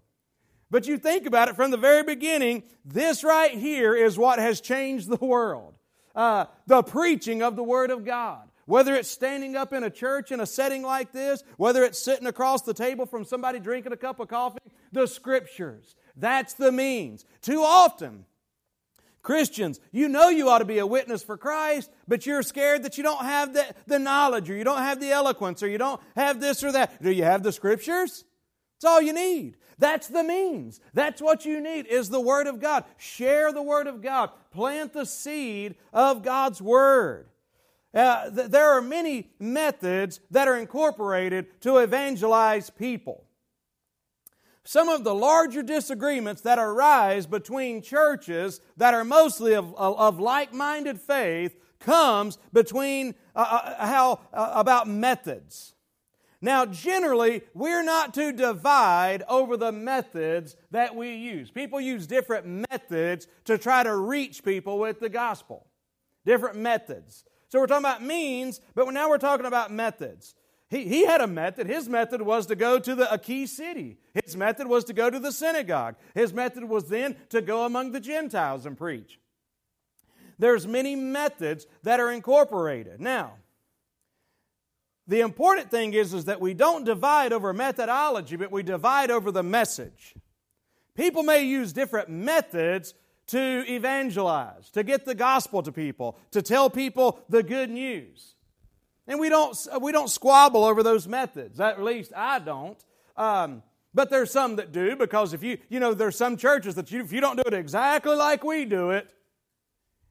But 0.70 0.88
you 0.88 0.98
think 0.98 1.26
about 1.26 1.48
it 1.48 1.54
from 1.54 1.70
the 1.70 1.76
very 1.76 2.02
beginning, 2.02 2.64
this 2.84 3.22
right 3.22 3.52
here 3.52 3.94
is 3.94 4.18
what 4.18 4.40
has 4.40 4.60
changed 4.60 5.08
the 5.08 5.24
world. 5.24 5.74
Uh, 6.16 6.46
the 6.66 6.82
preaching 6.82 7.42
of 7.42 7.54
the 7.54 7.62
Word 7.62 7.90
of 7.90 8.04
God. 8.04 8.48
Whether 8.64 8.96
it's 8.96 9.08
standing 9.08 9.54
up 9.54 9.72
in 9.72 9.84
a 9.84 9.90
church 9.90 10.32
in 10.32 10.40
a 10.40 10.46
setting 10.46 10.82
like 10.82 11.12
this, 11.12 11.44
whether 11.56 11.84
it's 11.84 12.00
sitting 12.00 12.26
across 12.26 12.62
the 12.62 12.74
table 12.74 13.06
from 13.06 13.24
somebody 13.24 13.60
drinking 13.60 13.92
a 13.92 13.96
cup 13.96 14.18
of 14.18 14.26
coffee, 14.26 14.58
the 14.90 15.06
Scriptures. 15.06 15.94
That's 16.16 16.54
the 16.54 16.72
means. 16.72 17.24
Too 17.42 17.62
often, 17.62 18.24
Christians, 19.22 19.80
you 19.90 20.08
know 20.08 20.28
you 20.28 20.48
ought 20.48 20.60
to 20.60 20.64
be 20.64 20.78
a 20.78 20.86
witness 20.86 21.22
for 21.22 21.36
Christ, 21.36 21.90
but 22.06 22.26
you're 22.26 22.42
scared 22.42 22.84
that 22.84 22.96
you 22.96 23.02
don't 23.02 23.24
have 23.24 23.52
the, 23.52 23.66
the 23.86 23.98
knowledge 23.98 24.48
or 24.48 24.54
you 24.54 24.64
don't 24.64 24.78
have 24.78 25.00
the 25.00 25.10
eloquence 25.10 25.62
or 25.62 25.68
you 25.68 25.78
don't 25.78 26.00
have 26.14 26.40
this 26.40 26.62
or 26.62 26.72
that. 26.72 27.02
Do 27.02 27.10
you 27.10 27.24
have 27.24 27.42
the 27.42 27.52
Scriptures? 27.52 28.24
That's 28.76 28.90
all 28.90 29.02
you 29.02 29.12
need. 29.12 29.56
That's 29.78 30.06
the 30.06 30.22
means. 30.22 30.80
That's 30.94 31.20
what 31.20 31.44
you 31.44 31.60
need 31.60 31.86
is 31.86 32.08
the 32.08 32.20
Word 32.20 32.46
of 32.46 32.60
God. 32.60 32.84
Share 32.96 33.52
the 33.52 33.62
Word 33.62 33.86
of 33.86 34.00
God. 34.00 34.30
Plant 34.52 34.92
the 34.92 35.04
seed 35.04 35.74
of 35.92 36.22
God's 36.22 36.62
Word. 36.62 37.26
Uh, 37.92 38.30
th- 38.30 38.48
there 38.48 38.72
are 38.72 38.80
many 38.80 39.30
methods 39.38 40.20
that 40.30 40.48
are 40.48 40.56
incorporated 40.56 41.60
to 41.62 41.78
evangelize 41.78 42.70
people. 42.70 43.25
Some 44.66 44.88
of 44.88 45.04
the 45.04 45.14
larger 45.14 45.62
disagreements 45.62 46.42
that 46.42 46.58
arise 46.58 47.24
between 47.24 47.82
churches 47.82 48.60
that 48.76 48.94
are 48.94 49.04
mostly 49.04 49.54
of, 49.54 49.72
of, 49.76 49.96
of 49.96 50.18
like 50.18 50.52
minded 50.52 51.00
faith 51.00 51.56
comes 51.78 52.36
between 52.52 53.14
uh, 53.36 53.60
uh, 53.78 53.86
how 53.86 54.20
uh, 54.32 54.52
about 54.54 54.88
methods. 54.88 55.74
Now, 56.40 56.66
generally, 56.66 57.42
we're 57.54 57.84
not 57.84 58.12
to 58.14 58.32
divide 58.32 59.22
over 59.28 59.56
the 59.56 59.70
methods 59.72 60.56
that 60.72 60.96
we 60.96 61.14
use. 61.14 61.48
People 61.50 61.80
use 61.80 62.08
different 62.08 62.66
methods 62.68 63.28
to 63.44 63.58
try 63.58 63.84
to 63.84 63.96
reach 63.96 64.44
people 64.44 64.80
with 64.80 64.98
the 64.98 65.08
gospel. 65.08 65.66
Different 66.24 66.56
methods. 66.56 67.24
So 67.48 67.60
we're 67.60 67.68
talking 67.68 67.84
about 67.84 68.02
means, 68.02 68.60
but 68.74 68.92
now 68.92 69.08
we're 69.08 69.18
talking 69.18 69.46
about 69.46 69.70
methods. 69.70 70.34
He, 70.68 70.84
he 70.84 71.06
had 71.06 71.20
a 71.20 71.26
method. 71.26 71.66
His 71.66 71.88
method 71.88 72.22
was 72.22 72.46
to 72.46 72.56
go 72.56 72.78
to 72.78 72.94
the, 72.94 73.12
a 73.12 73.18
key 73.18 73.46
city. 73.46 73.98
His 74.24 74.36
method 74.36 74.66
was 74.66 74.84
to 74.84 74.92
go 74.92 75.08
to 75.08 75.18
the 75.18 75.32
synagogue. 75.32 75.94
His 76.14 76.32
method 76.32 76.64
was 76.64 76.88
then 76.88 77.16
to 77.30 77.40
go 77.40 77.64
among 77.64 77.92
the 77.92 78.00
Gentiles 78.00 78.66
and 78.66 78.76
preach. 78.76 79.20
There's 80.38 80.66
many 80.66 80.96
methods 80.96 81.66
that 81.82 82.00
are 82.00 82.10
incorporated. 82.10 83.00
Now, 83.00 83.34
the 85.06 85.20
important 85.20 85.70
thing 85.70 85.94
is, 85.94 86.12
is 86.12 86.24
that 86.24 86.40
we 86.40 86.52
don't 86.52 86.84
divide 86.84 87.32
over 87.32 87.52
methodology, 87.52 88.36
but 88.36 88.50
we 88.50 88.62
divide 88.62 89.10
over 89.10 89.30
the 89.30 89.44
message. 89.44 90.14
People 90.94 91.22
may 91.22 91.42
use 91.42 91.72
different 91.72 92.08
methods 92.08 92.94
to 93.28 93.64
evangelize, 93.68 94.70
to 94.70 94.82
get 94.82 95.04
the 95.04 95.14
gospel 95.14 95.62
to 95.62 95.72
people, 95.72 96.18
to 96.32 96.42
tell 96.42 96.70
people 96.70 97.20
the 97.28 97.42
good 97.42 97.70
news. 97.70 98.35
And 99.08 99.20
we 99.20 99.28
don't, 99.28 99.56
we 99.80 99.92
don't 99.92 100.10
squabble 100.10 100.64
over 100.64 100.82
those 100.82 101.06
methods. 101.06 101.60
At 101.60 101.82
least 101.82 102.12
I 102.16 102.38
don't. 102.38 102.78
Um, 103.16 103.62
but 103.94 104.10
there's 104.10 104.30
some 104.30 104.56
that 104.56 104.72
do 104.72 104.96
because 104.96 105.32
if 105.32 105.42
you, 105.42 105.58
you 105.68 105.80
know, 105.80 105.94
there's 105.94 106.16
some 106.16 106.36
churches 106.36 106.74
that 106.74 106.90
you, 106.90 107.00
if 107.00 107.12
you 107.12 107.20
don't 107.20 107.36
do 107.36 107.44
it 107.46 107.54
exactly 107.54 108.14
like 108.14 108.44
we 108.44 108.64
do 108.64 108.90
it, 108.90 109.08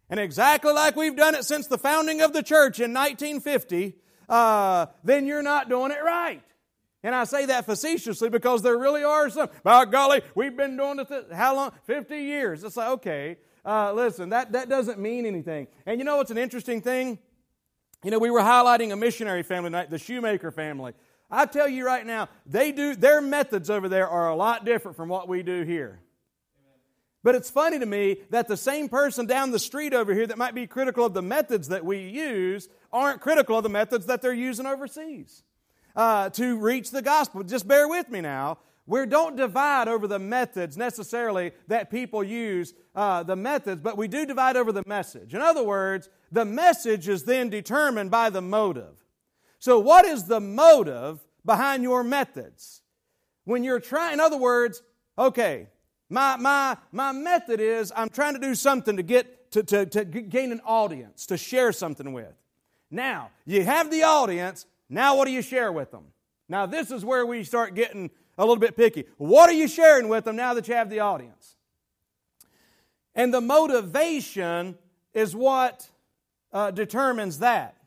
and 0.09 0.19
exactly 0.19 0.71
like 0.71 0.95
we've 0.95 1.15
done 1.15 1.35
it 1.35 1.45
since 1.45 1.67
the 1.67 1.77
founding 1.77 2.21
of 2.21 2.33
the 2.33 2.43
church 2.43 2.79
in 2.79 2.93
1950, 2.93 3.95
uh, 4.29 4.87
then 5.03 5.25
you're 5.25 5.41
not 5.41 5.69
doing 5.69 5.91
it 5.91 6.03
right. 6.03 6.43
And 7.03 7.13
I 7.13 7.23
say 7.25 7.45
that 7.45 7.65
facetiously 7.65 8.29
because 8.29 8.63
there 8.63 8.77
really 8.77 9.03
are 9.03 9.29
some. 9.29 9.49
By 9.63 9.85
golly, 9.85 10.21
we've 10.33 10.57
been 10.57 10.77
doing 10.77 10.99
it 10.99 11.27
how 11.31 11.55
long? 11.55 11.71
50 11.83 12.17
years. 12.17 12.63
It's 12.63 12.77
like, 12.77 12.89
okay, 12.89 13.37
uh, 13.63 13.93
listen, 13.93 14.29
that, 14.29 14.53
that 14.53 14.69
doesn't 14.69 14.99
mean 14.99 15.25
anything. 15.27 15.67
And 15.85 15.99
you 15.99 16.05
know 16.05 16.17
what's 16.17 16.31
an 16.31 16.39
interesting 16.39 16.81
thing? 16.81 17.19
You 18.05 18.11
know, 18.11 18.19
we 18.19 18.29
were 18.29 18.41
highlighting 18.41 18.93
a 18.93 18.95
missionary 18.95 19.41
family 19.41 19.71
tonight, 19.71 19.89
the 19.89 19.97
Shoemaker 19.97 20.51
family. 20.51 20.93
I 21.31 21.47
tell 21.47 21.67
you 21.67 21.83
right 21.83 22.05
now, 22.05 22.29
they 22.45 22.71
do 22.71 22.93
their 22.95 23.19
methods 23.19 23.67
over 23.67 23.89
there 23.89 24.07
are 24.07 24.29
a 24.29 24.35
lot 24.35 24.63
different 24.63 24.95
from 24.95 25.09
what 25.09 25.27
we 25.27 25.41
do 25.41 25.63
here. 25.63 25.99
But 27.23 27.33
it's 27.33 27.49
funny 27.49 27.79
to 27.79 27.85
me 27.87 28.17
that 28.29 28.47
the 28.47 28.57
same 28.57 28.89
person 28.89 29.25
down 29.25 29.49
the 29.49 29.57
street 29.57 29.91
over 29.95 30.13
here 30.13 30.27
that 30.27 30.37
might 30.37 30.53
be 30.53 30.67
critical 30.67 31.03
of 31.03 31.15
the 31.15 31.23
methods 31.23 31.69
that 31.69 31.83
we 31.83 32.07
use 32.07 32.69
aren't 32.93 33.21
critical 33.21 33.57
of 33.57 33.63
the 33.63 33.69
methods 33.69 34.05
that 34.05 34.21
they're 34.21 34.33
using 34.33 34.67
overseas 34.67 35.41
uh, 35.95 36.29
to 36.29 36.59
reach 36.59 36.91
the 36.91 37.01
gospel. 37.01 37.41
Just 37.41 37.67
bear 37.67 37.87
with 37.87 38.07
me 38.11 38.21
now. 38.21 38.59
We 38.87 39.05
don't 39.07 39.35
divide 39.35 39.87
over 39.87 40.07
the 40.07 40.19
methods 40.19 40.77
necessarily 40.77 41.53
that 41.67 41.89
people 41.89 42.23
use, 42.23 42.73
uh, 42.93 43.23
the 43.23 43.35
methods, 43.35 43.81
but 43.81 43.97
we 43.97 44.07
do 44.07 44.25
divide 44.25 44.55
over 44.55 44.71
the 44.71 44.83
message. 44.85 45.33
In 45.33 45.41
other 45.41 45.63
words, 45.63 46.09
the 46.31 46.45
message 46.45 47.07
is 47.07 47.23
then 47.23 47.49
determined 47.49 48.11
by 48.11 48.29
the 48.29 48.41
motive. 48.41 49.03
So, 49.57 49.79
what 49.79 50.05
is 50.05 50.25
the 50.25 50.39
motive 50.39 51.25
behind 51.43 51.81
your 51.81 52.03
methods? 52.03 52.81
When 53.45 53.63
you're 53.63 53.79
trying, 53.79 54.13
in 54.13 54.19
other 54.19 54.37
words, 54.37 54.83
okay, 55.17 55.67
my, 56.09 56.35
my, 56.37 56.77
my 56.91 57.11
method 57.11 57.59
is 57.59 57.91
I'm 57.95 58.09
trying 58.09 58.35
to 58.35 58.39
do 58.39 58.53
something 58.53 58.97
to 58.97 59.03
get 59.03 59.51
to, 59.51 59.63
to, 59.63 59.85
to 59.85 60.05
gain 60.05 60.51
an 60.51 60.61
audience, 60.65 61.25
to 61.27 61.37
share 61.37 61.71
something 61.71 62.13
with. 62.13 62.33
Now, 62.91 63.31
you 63.45 63.63
have 63.63 63.89
the 63.89 64.03
audience, 64.03 64.65
now 64.89 65.17
what 65.17 65.25
do 65.25 65.31
you 65.31 65.41
share 65.41 65.71
with 65.71 65.91
them? 65.91 66.05
Now, 66.47 66.65
this 66.65 66.91
is 66.91 67.03
where 67.03 67.25
we 67.25 67.43
start 67.43 67.73
getting 67.73 68.11
a 68.37 68.43
little 68.43 68.57
bit 68.57 68.75
picky. 68.75 69.05
What 69.17 69.49
are 69.49 69.53
you 69.53 69.67
sharing 69.67 70.09
with 70.09 70.25
them 70.25 70.35
now 70.35 70.53
that 70.53 70.67
you 70.67 70.73
have 70.73 70.89
the 70.89 70.99
audience? 70.99 71.55
And 73.13 73.33
the 73.33 73.41
motivation 73.41 74.77
is 75.13 75.35
what 75.35 75.89
uh, 76.51 76.71
determines 76.71 77.39
that. 77.39 77.77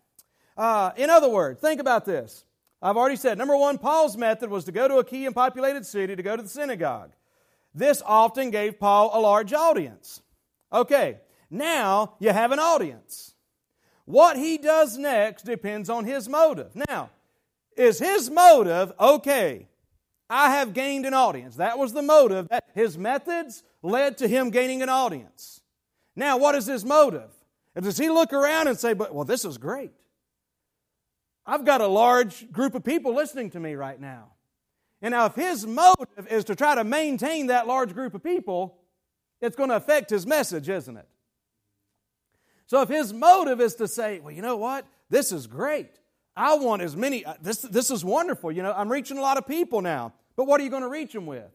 Uh, 0.56 0.90
in 0.96 1.10
other 1.10 1.28
words, 1.28 1.60
think 1.60 1.80
about 1.80 2.04
this. 2.04 2.44
I've 2.80 2.96
already 2.96 3.16
said, 3.16 3.38
number 3.38 3.56
one, 3.56 3.78
Paul's 3.78 4.16
method 4.16 4.50
was 4.50 4.64
to 4.64 4.72
go 4.72 4.88
to 4.88 4.98
a 4.98 5.04
key 5.04 5.26
and 5.26 5.34
populated 5.34 5.84
city 5.84 6.16
to 6.16 6.22
go 6.22 6.36
to 6.36 6.42
the 6.42 6.48
synagogue. 6.48 7.12
This 7.74 8.02
often 8.04 8.50
gave 8.50 8.78
Paul 8.78 9.10
a 9.12 9.20
large 9.20 9.52
audience. 9.52 10.22
Okay, 10.72 11.18
now 11.50 12.14
you 12.18 12.30
have 12.30 12.52
an 12.52 12.58
audience. 12.58 13.34
What 14.04 14.36
he 14.36 14.58
does 14.58 14.96
next 14.96 15.42
depends 15.42 15.90
on 15.90 16.04
his 16.04 16.28
motive. 16.28 16.74
Now, 16.88 17.10
is 17.76 17.98
his 17.98 18.30
motive, 18.30 18.92
okay, 18.98 19.68
I 20.30 20.50
have 20.50 20.74
gained 20.74 21.06
an 21.06 21.14
audience. 21.14 21.56
That 21.56 21.78
was 21.78 21.92
the 21.92 22.02
motive. 22.02 22.48
His 22.74 22.98
methods 22.98 23.62
led 23.82 24.18
to 24.18 24.28
him 24.28 24.50
gaining 24.50 24.82
an 24.82 24.88
audience. 24.88 25.62
Now, 26.14 26.36
what 26.36 26.54
is 26.54 26.66
his 26.66 26.84
motive? 26.84 27.30
Does 27.80 27.96
he 27.96 28.10
look 28.10 28.32
around 28.32 28.68
and 28.68 28.78
say, 28.78 28.92
but, 28.92 29.14
well, 29.14 29.24
this 29.24 29.44
is 29.44 29.56
great? 29.56 29.92
I've 31.46 31.64
got 31.64 31.80
a 31.80 31.86
large 31.86 32.50
group 32.52 32.74
of 32.74 32.84
people 32.84 33.14
listening 33.14 33.50
to 33.50 33.60
me 33.60 33.74
right 33.74 33.98
now. 33.98 34.32
And 35.00 35.12
now, 35.12 35.26
if 35.26 35.34
his 35.34 35.66
motive 35.66 36.26
is 36.28 36.44
to 36.44 36.56
try 36.56 36.74
to 36.74 36.84
maintain 36.84 37.46
that 37.46 37.66
large 37.66 37.94
group 37.94 38.14
of 38.14 38.22
people, 38.22 38.76
it's 39.40 39.56
going 39.56 39.70
to 39.70 39.76
affect 39.76 40.10
his 40.10 40.26
message, 40.26 40.68
isn't 40.68 40.96
it? 40.96 41.08
So, 42.66 42.82
if 42.82 42.88
his 42.88 43.14
motive 43.14 43.60
is 43.60 43.76
to 43.76 43.88
say, 43.88 44.18
well, 44.18 44.34
you 44.34 44.42
know 44.42 44.56
what? 44.56 44.84
This 45.08 45.32
is 45.32 45.46
great. 45.46 45.90
I 46.38 46.54
want 46.54 46.82
as 46.82 46.96
many, 46.96 47.24
uh, 47.24 47.34
this, 47.42 47.58
this 47.62 47.90
is 47.90 48.04
wonderful. 48.04 48.52
You 48.52 48.62
know, 48.62 48.72
I'm 48.72 48.90
reaching 48.90 49.18
a 49.18 49.20
lot 49.20 49.36
of 49.36 49.46
people 49.46 49.80
now. 49.80 50.14
But 50.36 50.46
what 50.46 50.60
are 50.60 50.64
you 50.64 50.70
going 50.70 50.82
to 50.82 50.88
reach 50.88 51.12
them 51.12 51.26
with? 51.26 51.50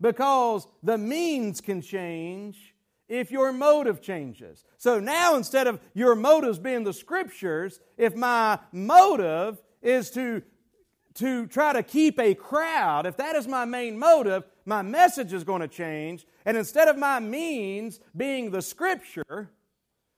Because 0.00 0.66
the 0.82 0.98
means 0.98 1.60
can 1.60 1.80
change 1.80 2.74
if 3.08 3.30
your 3.30 3.52
motive 3.52 4.02
changes. 4.02 4.64
So 4.76 4.98
now, 4.98 5.36
instead 5.36 5.66
of 5.66 5.78
your 5.94 6.14
motives 6.16 6.58
being 6.58 6.82
the 6.82 6.92
scriptures, 6.92 7.80
if 7.96 8.16
my 8.16 8.58
motive 8.72 9.62
is 9.82 10.10
to 10.12 10.42
to 11.14 11.46
try 11.46 11.72
to 11.72 11.82
keep 11.82 12.18
a 12.18 12.34
crowd, 12.34 13.06
if 13.06 13.16
that 13.18 13.36
is 13.36 13.46
my 13.46 13.64
main 13.64 13.96
motive, 13.96 14.42
my 14.64 14.82
message 14.82 15.32
is 15.32 15.44
going 15.44 15.60
to 15.60 15.68
change. 15.68 16.26
And 16.44 16.56
instead 16.56 16.88
of 16.88 16.98
my 16.98 17.20
means 17.20 18.00
being 18.16 18.50
the 18.50 18.60
scripture, 18.60 19.48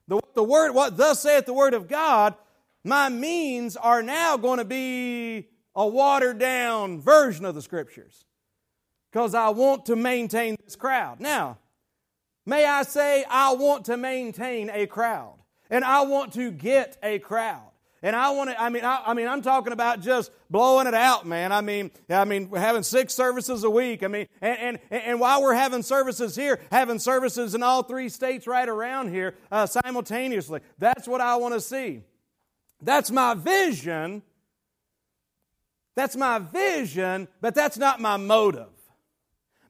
the, 0.09 0.21
the 0.35 0.43
word, 0.43 0.73
what 0.73 0.97
thus 0.97 1.21
saith 1.21 1.45
the 1.45 1.53
word 1.53 1.75
of 1.75 1.87
God, 1.87 2.35
my 2.87 3.09
means 3.09 3.77
are 3.77 4.03
now 4.03 4.37
going 4.37 4.59
to 4.59 4.65
be 4.65 5.49
a 5.75 5.87
watered 5.87 6.39
down 6.39 7.01
version 7.01 7.45
of 7.45 7.55
the 7.55 7.63
scriptures. 7.63 8.25
Because 9.13 9.35
I 9.35 9.49
want 9.51 9.87
to 9.87 9.97
maintain 9.97 10.57
this 10.65 10.77
crowd. 10.77 11.21
Now, 11.21 11.59
may 12.45 12.65
I 12.65 12.83
say, 12.83 13.25
I 13.29 13.55
want 13.55 13.87
to 13.87 13.97
maintain 13.97 14.71
a 14.71 14.87
crowd. 14.87 15.35
And 15.69 15.85
I 15.85 16.03
want 16.03 16.35
to 16.35 16.51
get 16.51 16.97
a 17.03 17.19
crowd. 17.19 17.63
And 18.03 18.15
I 18.15 18.31
want 18.31 18.51
to, 18.51 18.61
I 18.61 18.69
mean, 18.69 18.85
I, 18.85 19.03
I, 19.07 19.15
mean, 19.15 19.27
I'm 19.27 19.43
talking 19.43 19.73
about 19.73 20.01
just 20.01 20.31
blowing 20.49 20.87
it 20.87 20.95
out, 20.95 21.27
man. 21.27 21.51
I 21.51 21.63
mean, 21.63 21.91
I 22.09 22.25
mean, 22.25 22.51
having 22.51 22.85
six 22.85 23.15
services 23.15 23.65
a 23.65 23.71
week. 23.71 24.05
I 24.05 24.09
mean, 24.09 24.29
and, 24.41 24.79
and, 24.91 25.03
and 25.03 25.21
while 25.21 25.43
we're 25.43 25.55
having 25.55 25.83
services 25.83 26.37
here, 26.37 26.61
having 26.71 27.01
services 27.01 27.55
in 27.55 27.63
all 27.65 27.83
three 27.83 28.09
states 28.11 28.47
right 28.47 28.69
around 28.69 29.09
here 29.09 29.35
uh, 29.51 29.67
simultaneously. 29.67 30.61
That's 30.79 31.09
what 31.09 31.21
I 31.21 31.37
want 31.37 31.55
to 31.55 31.61
see. 31.61 32.03
That's 32.83 33.11
my 33.11 33.35
vision. 33.35 34.23
That's 35.95 36.17
my 36.17 36.39
vision, 36.39 37.29
but 37.41 37.55
that's 37.55 37.79
not 37.79 38.01
my 38.01 38.17
motive. 38.19 38.69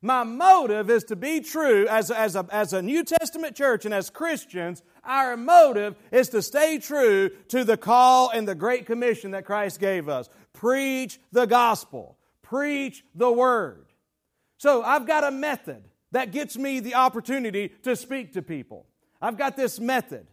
My 0.03 0.25
motive 0.25 0.91
is 0.91 1.05
to 1.05 1.17
be 1.17 1.41
true 1.41 1.87
as, 1.89 2.11
as, 2.11 2.37
a, 2.37 2.47
as 2.51 2.73
a 2.73 2.83
New 2.83 3.03
Testament 3.03 3.57
church 3.57 3.85
and 3.85 3.95
as 3.95 4.11
Christians. 4.11 4.83
Our 5.05 5.37
motive 5.37 5.97
is 6.11 6.29
to 6.31 6.43
stay 6.43 6.79
true 6.79 7.31
to 7.49 7.65
the 7.65 7.77
call 7.77 8.31
and 8.31 8.47
the 8.47 8.55
great 8.55 8.87
commission 8.87 9.31
that 9.33 9.47
Christ 9.47 9.81
gave 9.81 10.09
us. 10.09 10.29
Preach 10.53 11.19
the 11.33 11.47
gospel, 11.47 12.19
preach 12.43 13.05
the 13.15 13.31
word. 13.31 13.87
So 14.59 14.83
I've 14.83 15.07
got 15.07 15.25
a 15.25 15.31
method 15.31 15.83
that 16.13 16.33
gets 16.33 16.57
me 16.57 16.81
the 16.81 16.95
opportunity 16.95 17.69
to 17.83 17.97
speak 17.97 18.35
to 18.35 18.43
people. 18.43 18.87
I've 19.21 19.39
got 19.39 19.57
this 19.57 19.81
method. 19.81 20.27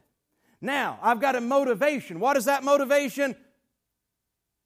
Now, 0.63 0.97
I've 1.01 1.19
got 1.19 1.35
a 1.35 1.41
motivation. 1.41 2.21
What 2.21 2.37
is 2.37 2.45
that 2.45 2.63
motivation? 2.63 3.35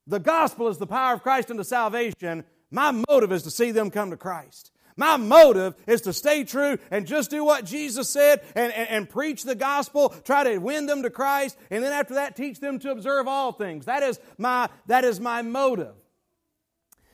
The 0.06 0.20
gospel 0.20 0.68
is 0.68 0.78
the 0.78 0.86
power 0.86 1.16
of 1.16 1.24
Christ 1.24 1.50
unto 1.50 1.64
salvation. 1.64 2.46
My 2.70 2.92
motive 3.10 3.32
is 3.32 3.42
to 3.44 3.52
see 3.52 3.72
them 3.72 3.90
come 3.90 4.12
to 4.12 4.18
Christ. 4.18 4.72
My 4.96 5.18
motive 5.18 5.76
is 5.88 6.02
to 6.02 6.14
stay 6.14 6.44
true 6.44 6.78
and 6.92 7.08
just 7.08 7.32
do 7.32 7.44
what 7.44 7.66
Jesus 7.66 8.10
said 8.10 8.42
and, 8.56 8.72
and, 8.74 8.90
and, 8.90 9.10
preach 9.10 9.44
the 9.44 9.56
gospel, 9.56 10.10
try 10.24 10.44
to 10.44 10.58
win 10.60 10.86
them 10.86 11.02
to 11.04 11.10
Christ, 11.10 11.58
and 11.70 11.84
then 11.84 11.92
after 11.92 12.16
that, 12.16 12.36
teach 12.36 12.60
them 12.60 12.80
to 12.80 12.92
observe 12.92 13.28
all 13.28 13.52
things. 13.52 13.86
That 13.86 14.02
is 14.02 14.20
my, 14.38 14.70
that 14.88 15.04
is 15.04 15.20
my 15.20 15.42
motive. 15.42 15.94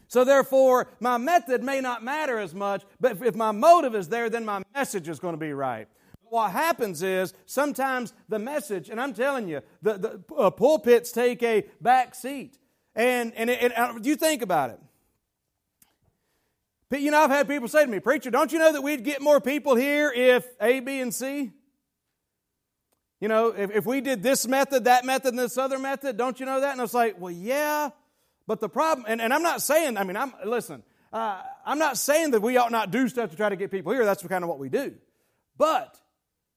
So 0.07 0.23
therefore, 0.23 0.89
my 0.99 1.17
method 1.17 1.63
may 1.63 1.81
not 1.81 2.03
matter 2.03 2.37
as 2.37 2.53
much, 2.53 2.83
but 2.99 3.21
if 3.21 3.35
my 3.35 3.51
motive 3.51 3.95
is 3.95 4.09
there, 4.09 4.29
then 4.29 4.45
my 4.45 4.61
message 4.75 5.09
is 5.09 5.19
going 5.19 5.33
to 5.33 5.39
be 5.39 5.53
right. 5.53 5.87
What 6.33 6.49
happens 6.49 7.03
is 7.03 7.31
sometimes 7.45 8.11
the 8.27 8.39
message, 8.39 8.89
and 8.89 8.99
I'm 8.99 9.13
telling 9.13 9.47
you, 9.47 9.61
the, 9.83 9.93
the 9.99 10.35
uh, 10.35 10.49
pulpits 10.49 11.11
take 11.11 11.43
a 11.43 11.63
back 11.79 12.15
seat. 12.15 12.57
And, 12.95 13.35
and, 13.35 13.51
it, 13.51 13.61
and 13.61 13.71
uh, 13.77 13.99
you 14.01 14.15
think 14.15 14.41
about 14.41 14.71
it. 16.89 16.99
You 16.99 17.11
know, 17.11 17.19
I've 17.19 17.29
had 17.29 17.47
people 17.47 17.67
say 17.67 17.85
to 17.85 17.91
me, 17.91 17.99
Preacher, 17.99 18.31
don't 18.31 18.51
you 18.51 18.57
know 18.57 18.73
that 18.73 18.81
we'd 18.81 19.03
get 19.03 19.21
more 19.21 19.39
people 19.39 19.75
here 19.75 20.11
if 20.11 20.43
A, 20.59 20.79
B, 20.79 21.01
and 21.01 21.13
C? 21.13 21.51
You 23.19 23.27
know, 23.27 23.49
if, 23.49 23.69
if 23.69 23.85
we 23.85 24.01
did 24.01 24.23
this 24.23 24.47
method, 24.47 24.85
that 24.85 25.05
method, 25.05 25.27
and 25.27 25.39
this 25.39 25.59
other 25.59 25.77
method, 25.77 26.17
don't 26.17 26.39
you 26.39 26.47
know 26.47 26.61
that? 26.61 26.71
And 26.71 26.81
I 26.81 26.83
was 26.83 26.95
like, 26.95 27.21
Well, 27.21 27.29
yeah. 27.29 27.91
But 28.47 28.59
the 28.59 28.69
problem, 28.69 29.05
and, 29.07 29.21
and 29.21 29.31
I'm 29.31 29.43
not 29.43 29.61
saying, 29.61 29.99
I 29.99 30.03
mean, 30.03 30.17
I'm, 30.17 30.33
listen, 30.43 30.81
uh, 31.11 31.43
I'm 31.63 31.77
not 31.77 31.95
saying 31.99 32.31
that 32.31 32.41
we 32.41 32.57
ought 32.57 32.71
not 32.71 32.89
do 32.89 33.07
stuff 33.07 33.29
to 33.29 33.35
try 33.35 33.49
to 33.49 33.55
get 33.55 33.69
people 33.69 33.93
here. 33.93 34.03
That's 34.03 34.25
kind 34.25 34.43
of 34.43 34.49
what 34.49 34.57
we 34.57 34.69
do. 34.69 34.95
But 35.59 35.99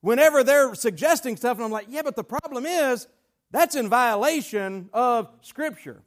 whenever 0.01 0.45
they're 0.45 0.75
suggesting 0.75 1.37
stuff, 1.37 1.57
and 1.57 1.65
I'm 1.65 1.71
like, 1.71 1.87
yeah, 1.89 2.03
but 2.03 2.17
the 2.17 2.25
problem 2.25 2.67
is 2.67 3.07
that's 3.51 3.75
in 3.75 3.89
violation 3.89 4.91
of 4.93 5.29
Scripture. 5.41 6.03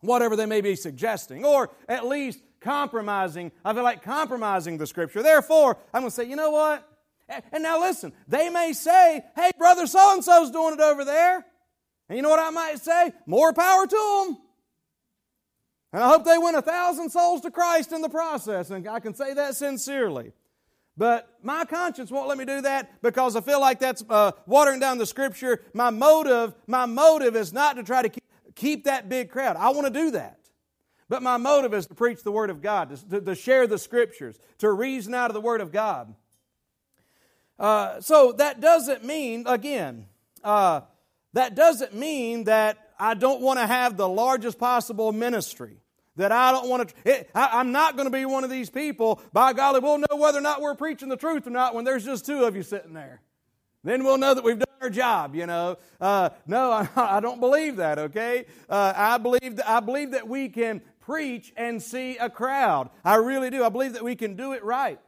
Whatever 0.00 0.34
they 0.34 0.46
may 0.46 0.62
be 0.62 0.76
suggesting, 0.76 1.44
or 1.44 1.70
at 1.86 2.06
least 2.06 2.40
compromising. 2.60 3.52
I 3.64 3.74
feel 3.74 3.82
like 3.82 4.02
compromising 4.02 4.78
the 4.78 4.86
scripture. 4.86 5.22
Therefore, 5.22 5.76
I'm 5.92 6.02
going 6.02 6.10
to 6.10 6.14
say, 6.14 6.24
you 6.24 6.36
know 6.36 6.50
what? 6.50 6.86
And 7.52 7.62
now 7.62 7.80
listen, 7.80 8.12
they 8.26 8.48
may 8.48 8.72
say, 8.72 9.24
hey, 9.36 9.50
brother 9.56 9.86
so 9.86 10.14
and 10.14 10.24
so's 10.24 10.50
doing 10.50 10.74
it 10.74 10.80
over 10.80 11.04
there. 11.04 11.44
And 12.08 12.16
you 12.16 12.22
know 12.22 12.28
what 12.28 12.40
I 12.40 12.50
might 12.50 12.80
say? 12.80 13.12
More 13.26 13.52
power 13.52 13.86
to 13.86 14.24
them. 14.26 14.38
And 15.92 16.02
I 16.02 16.08
hope 16.08 16.24
they 16.24 16.38
win 16.38 16.54
a 16.54 16.62
thousand 16.62 17.10
souls 17.10 17.40
to 17.42 17.50
Christ 17.50 17.92
in 17.92 18.00
the 18.00 18.08
process. 18.08 18.70
And 18.70 18.86
I 18.88 19.00
can 19.00 19.14
say 19.14 19.34
that 19.34 19.54
sincerely. 19.54 20.32
But 20.96 21.28
my 21.42 21.64
conscience 21.64 22.10
won't 22.10 22.28
let 22.28 22.36
me 22.36 22.44
do 22.44 22.60
that 22.62 23.00
because 23.02 23.36
I 23.36 23.40
feel 23.40 23.60
like 23.60 23.78
that's 23.78 24.04
uh, 24.08 24.32
watering 24.46 24.80
down 24.80 24.98
the 24.98 25.06
scripture. 25.06 25.62
My 25.72 25.90
motive, 25.90 26.54
my 26.66 26.86
motive 26.86 27.36
is 27.36 27.52
not 27.52 27.76
to 27.76 27.82
try 27.82 28.02
to 28.02 28.08
keep, 28.54 28.84
that 28.84 29.08
big 29.08 29.30
crowd. 29.30 29.56
I 29.56 29.70
want 29.70 29.86
to 29.86 29.92
do 29.92 30.10
that. 30.10 30.38
But 31.08 31.22
my 31.22 31.38
motive 31.38 31.72
is 31.72 31.86
to 31.86 31.94
preach 31.94 32.22
the 32.22 32.30
Word 32.30 32.50
of 32.50 32.60
God, 32.60 32.96
to, 33.10 33.20
to 33.20 33.34
share 33.34 33.66
the 33.66 33.78
Scriptures, 33.78 34.38
to 34.58 34.70
reason 34.70 35.14
out 35.14 35.30
of 35.30 35.34
the 35.34 35.40
Word 35.40 35.60
of 35.60 35.72
God. 35.72 36.14
Uh, 37.58 38.00
so 38.00 38.32
that 38.32 38.60
doesn't 38.60 39.04
mean, 39.04 39.44
again, 39.46 40.06
uh, 40.44 40.82
that 41.32 41.54
doesn't 41.54 41.94
mean 41.94 42.44
that 42.44 42.78
I 42.98 43.14
don't 43.14 43.40
want 43.40 43.58
to 43.58 43.66
have 43.66 43.96
the 43.96 44.08
largest 44.08 44.58
possible 44.58 45.12
ministry. 45.12 45.78
That 46.20 46.32
I 46.32 46.52
don't 46.52 46.68
want 46.68 46.86
to, 46.86 46.94
it, 47.10 47.30
I, 47.34 47.48
I'm 47.54 47.72
not 47.72 47.96
going 47.96 48.04
to 48.04 48.12
be 48.12 48.26
one 48.26 48.44
of 48.44 48.50
these 48.50 48.68
people. 48.68 49.22
By 49.32 49.54
golly, 49.54 49.80
we'll 49.80 49.96
know 49.96 50.16
whether 50.16 50.36
or 50.36 50.42
not 50.42 50.60
we're 50.60 50.74
preaching 50.74 51.08
the 51.08 51.16
truth 51.16 51.46
or 51.46 51.50
not 51.50 51.74
when 51.74 51.86
there's 51.86 52.04
just 52.04 52.26
two 52.26 52.44
of 52.44 52.54
you 52.54 52.62
sitting 52.62 52.92
there. 52.92 53.22
Then 53.84 54.04
we'll 54.04 54.18
know 54.18 54.34
that 54.34 54.44
we've 54.44 54.58
done 54.58 54.68
our 54.82 54.90
job, 54.90 55.34
you 55.34 55.46
know. 55.46 55.78
Uh, 55.98 56.28
no, 56.46 56.70
I, 56.70 56.88
I, 57.16 57.20
don't 57.20 57.40
believe 57.40 57.76
that, 57.76 57.98
okay? 57.98 58.44
Uh, 58.68 58.92
I, 58.94 59.16
believe 59.16 59.56
that, 59.56 59.66
I 59.66 59.80
believe 59.80 60.10
that 60.10 60.28
we 60.28 60.50
can 60.50 60.82
preach 61.00 61.54
and 61.56 61.82
see 61.82 62.18
a 62.18 62.28
crowd. 62.28 62.90
I 63.02 63.14
really 63.14 63.48
do. 63.48 63.64
I 63.64 63.70
believe 63.70 63.94
that 63.94 64.04
we 64.04 64.14
can 64.14 64.36
do 64.36 64.52
it 64.52 64.62
right. 64.62 65.00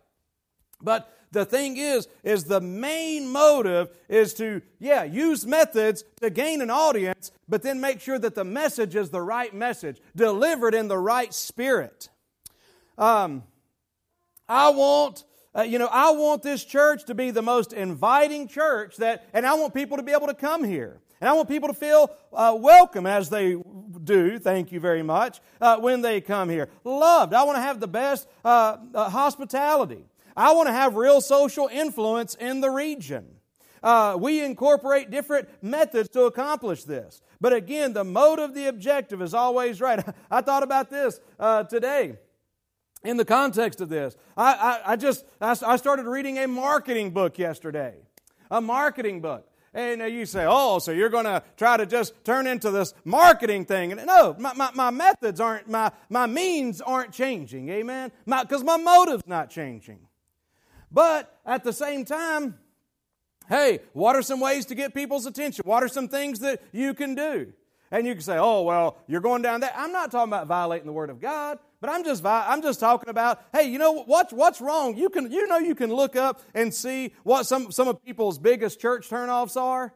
But 0.81 1.15
the 1.33 1.47
thing 1.47 1.79
is, 1.79 2.09
is 2.23 2.45
the 2.45 2.61
main 2.61 3.27
motive 3.27 3.89
is 4.09 4.35
to, 4.35 4.61
yeah, 4.79 5.03
use 5.03 5.47
methods 5.47 6.05
to 6.21 6.31
gain 6.31 6.61
an 6.61 6.71
audience, 6.71 7.33
but 7.49 7.63
then 7.63 7.81
make 7.81 8.01
sure 8.01 8.19
that 8.19 8.35
the 8.35 8.45
message 8.45 8.95
is 8.95 9.11
the 9.11 9.23
right 9.23 9.53
message, 9.53 10.01
delivered 10.15 10.75
in 10.75 10.89
the 10.89 10.99
right 10.99 11.33
spirit. 11.33 12.11
Um, 12.99 13.45
I 14.47 14.69
want, 14.71 15.25
uh, 15.57 15.63
you 15.63 15.79
know, 15.79 15.89
I 15.91 16.11
want 16.11 16.43
this 16.43 16.65
church 16.65 17.07
to 17.07 17.15
be 17.15 17.31
the 17.31 17.43
most 17.43 17.73
inviting 17.73 18.47
church 18.47 18.97
that, 18.99 19.27
and 19.33 19.47
I 19.47 19.55
want 19.55 19.73
people 19.73 19.97
to 19.97 20.03
be 20.03 20.13
able 20.13 20.27
to 20.27 20.35
come 20.35 20.63
here. 20.63 21.01
And 21.23 21.31
I 21.31 21.33
want 21.33 21.49
people 21.49 21.69
to 21.69 21.75
feel 21.75 22.11
uh, 22.33 22.55
welcome 22.59 23.07
as 23.07 23.31
they 23.31 23.57
do, 24.05 24.39
thank 24.39 24.73
you 24.73 24.81
very 24.81 25.03
much, 25.03 25.41
uh, 25.61 25.79
when 25.79 26.03
they 26.03 26.21
come 26.21 26.51
here. 26.51 26.69
Loved. 26.85 27.33
I 27.33 27.45
want 27.45 27.57
to 27.57 27.63
have 27.63 27.81
the 27.81 27.89
best 27.89 28.29
uh, 28.45 28.77
uh 28.93 29.09
hospitality. 29.09 30.05
I 30.37 30.53
want 30.55 30.69
to 30.69 30.73
have 30.73 30.97
real 30.97 31.21
social 31.21 31.69
influence 31.69 32.35
in 32.35 32.61
the 32.61 32.71
region. 32.71 33.27
Uh, 33.83 34.17
we 34.19 34.45
incorporate 34.45 35.11
different 35.11 35.49
methods 35.63 36.09
to 36.11 36.23
accomplish 36.23 36.85
this. 36.85 37.21
But 37.41 37.53
again, 37.53 37.93
the 37.93 38.05
motive, 38.05 38.55
the 38.55 38.69
objective 38.69 39.21
is 39.21 39.35
always 39.35 39.81
right. 39.81 40.05
I 40.31 40.41
thought 40.41 40.63
about 40.63 40.89
this 40.89 41.21
uh, 41.41 41.65
today 41.65 42.17
in 43.03 43.17
the 43.17 43.25
context 43.25 43.81
of 43.81 43.89
this. 43.89 44.17
I, 44.37 44.53
I, 44.87 44.93
I 44.93 44.97
just 44.97 45.25
I, 45.41 45.57
I, 45.67 45.77
started 45.77 46.07
reading 46.07 46.39
a 46.39 46.47
marketing 46.47 47.11
book 47.11 47.39
yesterday, 47.39 47.95
a 48.51 48.61
marketing 48.61 49.21
book. 49.21 49.49
And 49.75 50.03
you 50.03 50.27
say, 50.27 50.45
oh, 50.47 50.81
so 50.81 50.93
you're 50.93 51.09
going 51.09 51.25
to 51.25 51.43
try 51.57 51.79
to 51.79 51.87
just 51.87 52.13
turn 52.25 52.47
into 52.47 52.71
this 52.71 52.93
marketing 53.07 53.65
thing. 53.65 53.93
And 53.93 54.07
no, 54.07 54.37
my, 54.39 54.53
my, 54.53 54.71
my 54.75 54.91
methods 54.91 55.41
aren't, 55.41 55.67
my, 55.67 55.91
my 56.11 56.27
means 56.27 56.83
aren't 56.83 57.13
changing. 57.13 57.71
Amen? 57.71 58.13
Because 58.27 58.63
my, 58.63 58.77
my 58.77 58.97
motive's 58.99 59.27
not 59.27 59.49
changing. 59.49 60.01
But 60.93 61.35
at 61.47 61.65
the 61.65 61.73
same 61.73 62.05
time, 62.05 62.59
hey, 63.49 63.81
what 63.93 64.15
are 64.15 64.23
some 64.23 64.41
ways 64.41 64.67
to 64.67 64.75
get 64.75 64.95
people's 64.95 65.27
attention? 65.27 65.63
What 65.65 65.83
are 65.83 65.89
some 65.89 66.09
things 66.09 66.41
that 66.41 66.63
you 66.73 66.95
can 66.95 67.15
do? 67.15 67.53
And 67.91 68.07
you 68.07 68.15
can 68.15 68.23
say, 68.23 68.39
oh, 68.39 68.63
well, 68.63 68.97
you're 69.07 69.21
going 69.21 69.43
down 69.43 69.61
that. 69.61 69.75
I'm 69.77 69.93
not 69.93 70.11
talking 70.11 70.31
about 70.31 70.47
violating 70.47 70.87
the 70.87 70.93
Word 70.93 71.11
of 71.11 71.21
God, 71.21 71.59
but 71.81 71.91
I'm 71.91 72.05
just, 72.05 72.25
I'm 72.25 72.63
just 72.63 72.81
talking 72.81 73.11
about, 73.11 73.45
hey, 73.53 73.65
you 73.65 73.79
know, 73.79 74.05
what's, 74.05 74.33
what's 74.33 74.61
wrong? 74.63 74.97
You, 74.97 75.11
can, 75.11 75.31
you 75.31 75.47
know 75.47 75.59
you 75.59 75.75
can 75.75 75.93
look 75.93 76.17
up 76.17 76.41
and 76.55 76.73
see 76.73 77.13
what 77.23 77.45
some, 77.45 77.71
some 77.71 77.89
of 77.89 78.03
people's 78.03 78.39
biggest 78.39 78.81
church 78.81 79.11
turnoffs 79.11 79.61
are. 79.61 79.93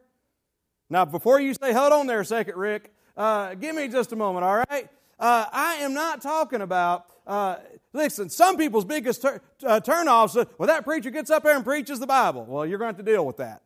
Now, 0.90 1.04
before 1.06 1.40
you 1.40 1.54
say, 1.54 1.72
hold 1.72 1.92
on 1.92 2.06
there 2.06 2.20
a 2.20 2.24
second, 2.24 2.56
Rick, 2.56 2.92
uh, 3.16 3.54
give 3.54 3.74
me 3.74 3.88
just 3.88 4.12
a 4.12 4.16
moment, 4.16 4.44
all 4.44 4.62
right? 4.68 4.88
Uh, 5.18 5.46
I 5.50 5.76
am 5.76 5.94
not 5.94 6.20
talking 6.20 6.60
about 6.60 7.06
uh, 7.26 7.56
listen, 7.92 8.28
some 8.28 8.56
people's 8.56 8.84
biggest 8.84 9.22
tur- 9.22 9.40
uh, 9.64 9.80
turnoffs, 9.80 10.36
uh, 10.36 10.44
well, 10.58 10.66
that 10.66 10.84
preacher 10.84 11.10
gets 11.10 11.30
up 11.30 11.42
there 11.42 11.56
and 11.56 11.64
preaches 11.64 11.98
the 11.98 12.06
Bible. 12.06 12.44
Well, 12.44 12.66
you're 12.66 12.78
going 12.78 12.92
to 12.92 12.96
have 12.96 13.04
to 13.04 13.10
deal 13.10 13.26
with 13.26 13.38
that. 13.38 13.62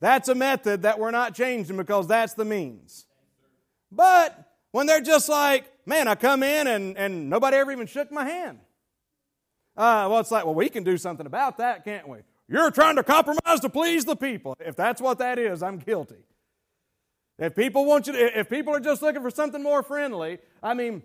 That's 0.00 0.28
a 0.28 0.34
method 0.34 0.82
that 0.82 0.98
we're 0.98 1.10
not 1.10 1.34
changing 1.34 1.76
because 1.76 2.06
that's 2.06 2.34
the 2.34 2.44
means. 2.44 3.06
But 3.90 4.48
when 4.70 4.86
they're 4.86 5.00
just 5.00 5.28
like, 5.28 5.64
man, 5.86 6.08
I 6.08 6.14
come 6.14 6.42
in 6.42 6.66
and, 6.66 6.96
and 6.96 7.28
nobody 7.28 7.56
ever 7.56 7.72
even 7.72 7.86
shook 7.86 8.12
my 8.12 8.24
hand. 8.24 8.60
Uh, 9.76 10.06
well, 10.10 10.20
it's 10.20 10.30
like, 10.30 10.44
well, 10.44 10.54
we 10.54 10.68
can 10.68 10.84
do 10.84 10.96
something 10.96 11.26
about 11.26 11.58
that, 11.58 11.84
can't 11.84 12.08
we? 12.08 12.18
You're 12.48 12.70
trying 12.70 12.96
to 12.96 13.02
compromise 13.02 13.60
to 13.60 13.68
please 13.68 14.04
the 14.04 14.16
people. 14.16 14.56
If 14.58 14.74
that's 14.76 15.00
what 15.00 15.18
that 15.18 15.38
is, 15.38 15.62
I'm 15.62 15.78
guilty. 15.78 16.24
If 17.38 17.54
people 17.54 17.84
want 17.84 18.06
you 18.06 18.14
to, 18.14 18.38
if 18.38 18.48
people 18.48 18.74
are 18.74 18.80
just 18.80 19.02
looking 19.02 19.22
for 19.22 19.30
something 19.30 19.62
more 19.62 19.82
friendly, 19.82 20.38
I 20.62 20.74
mean, 20.74 21.02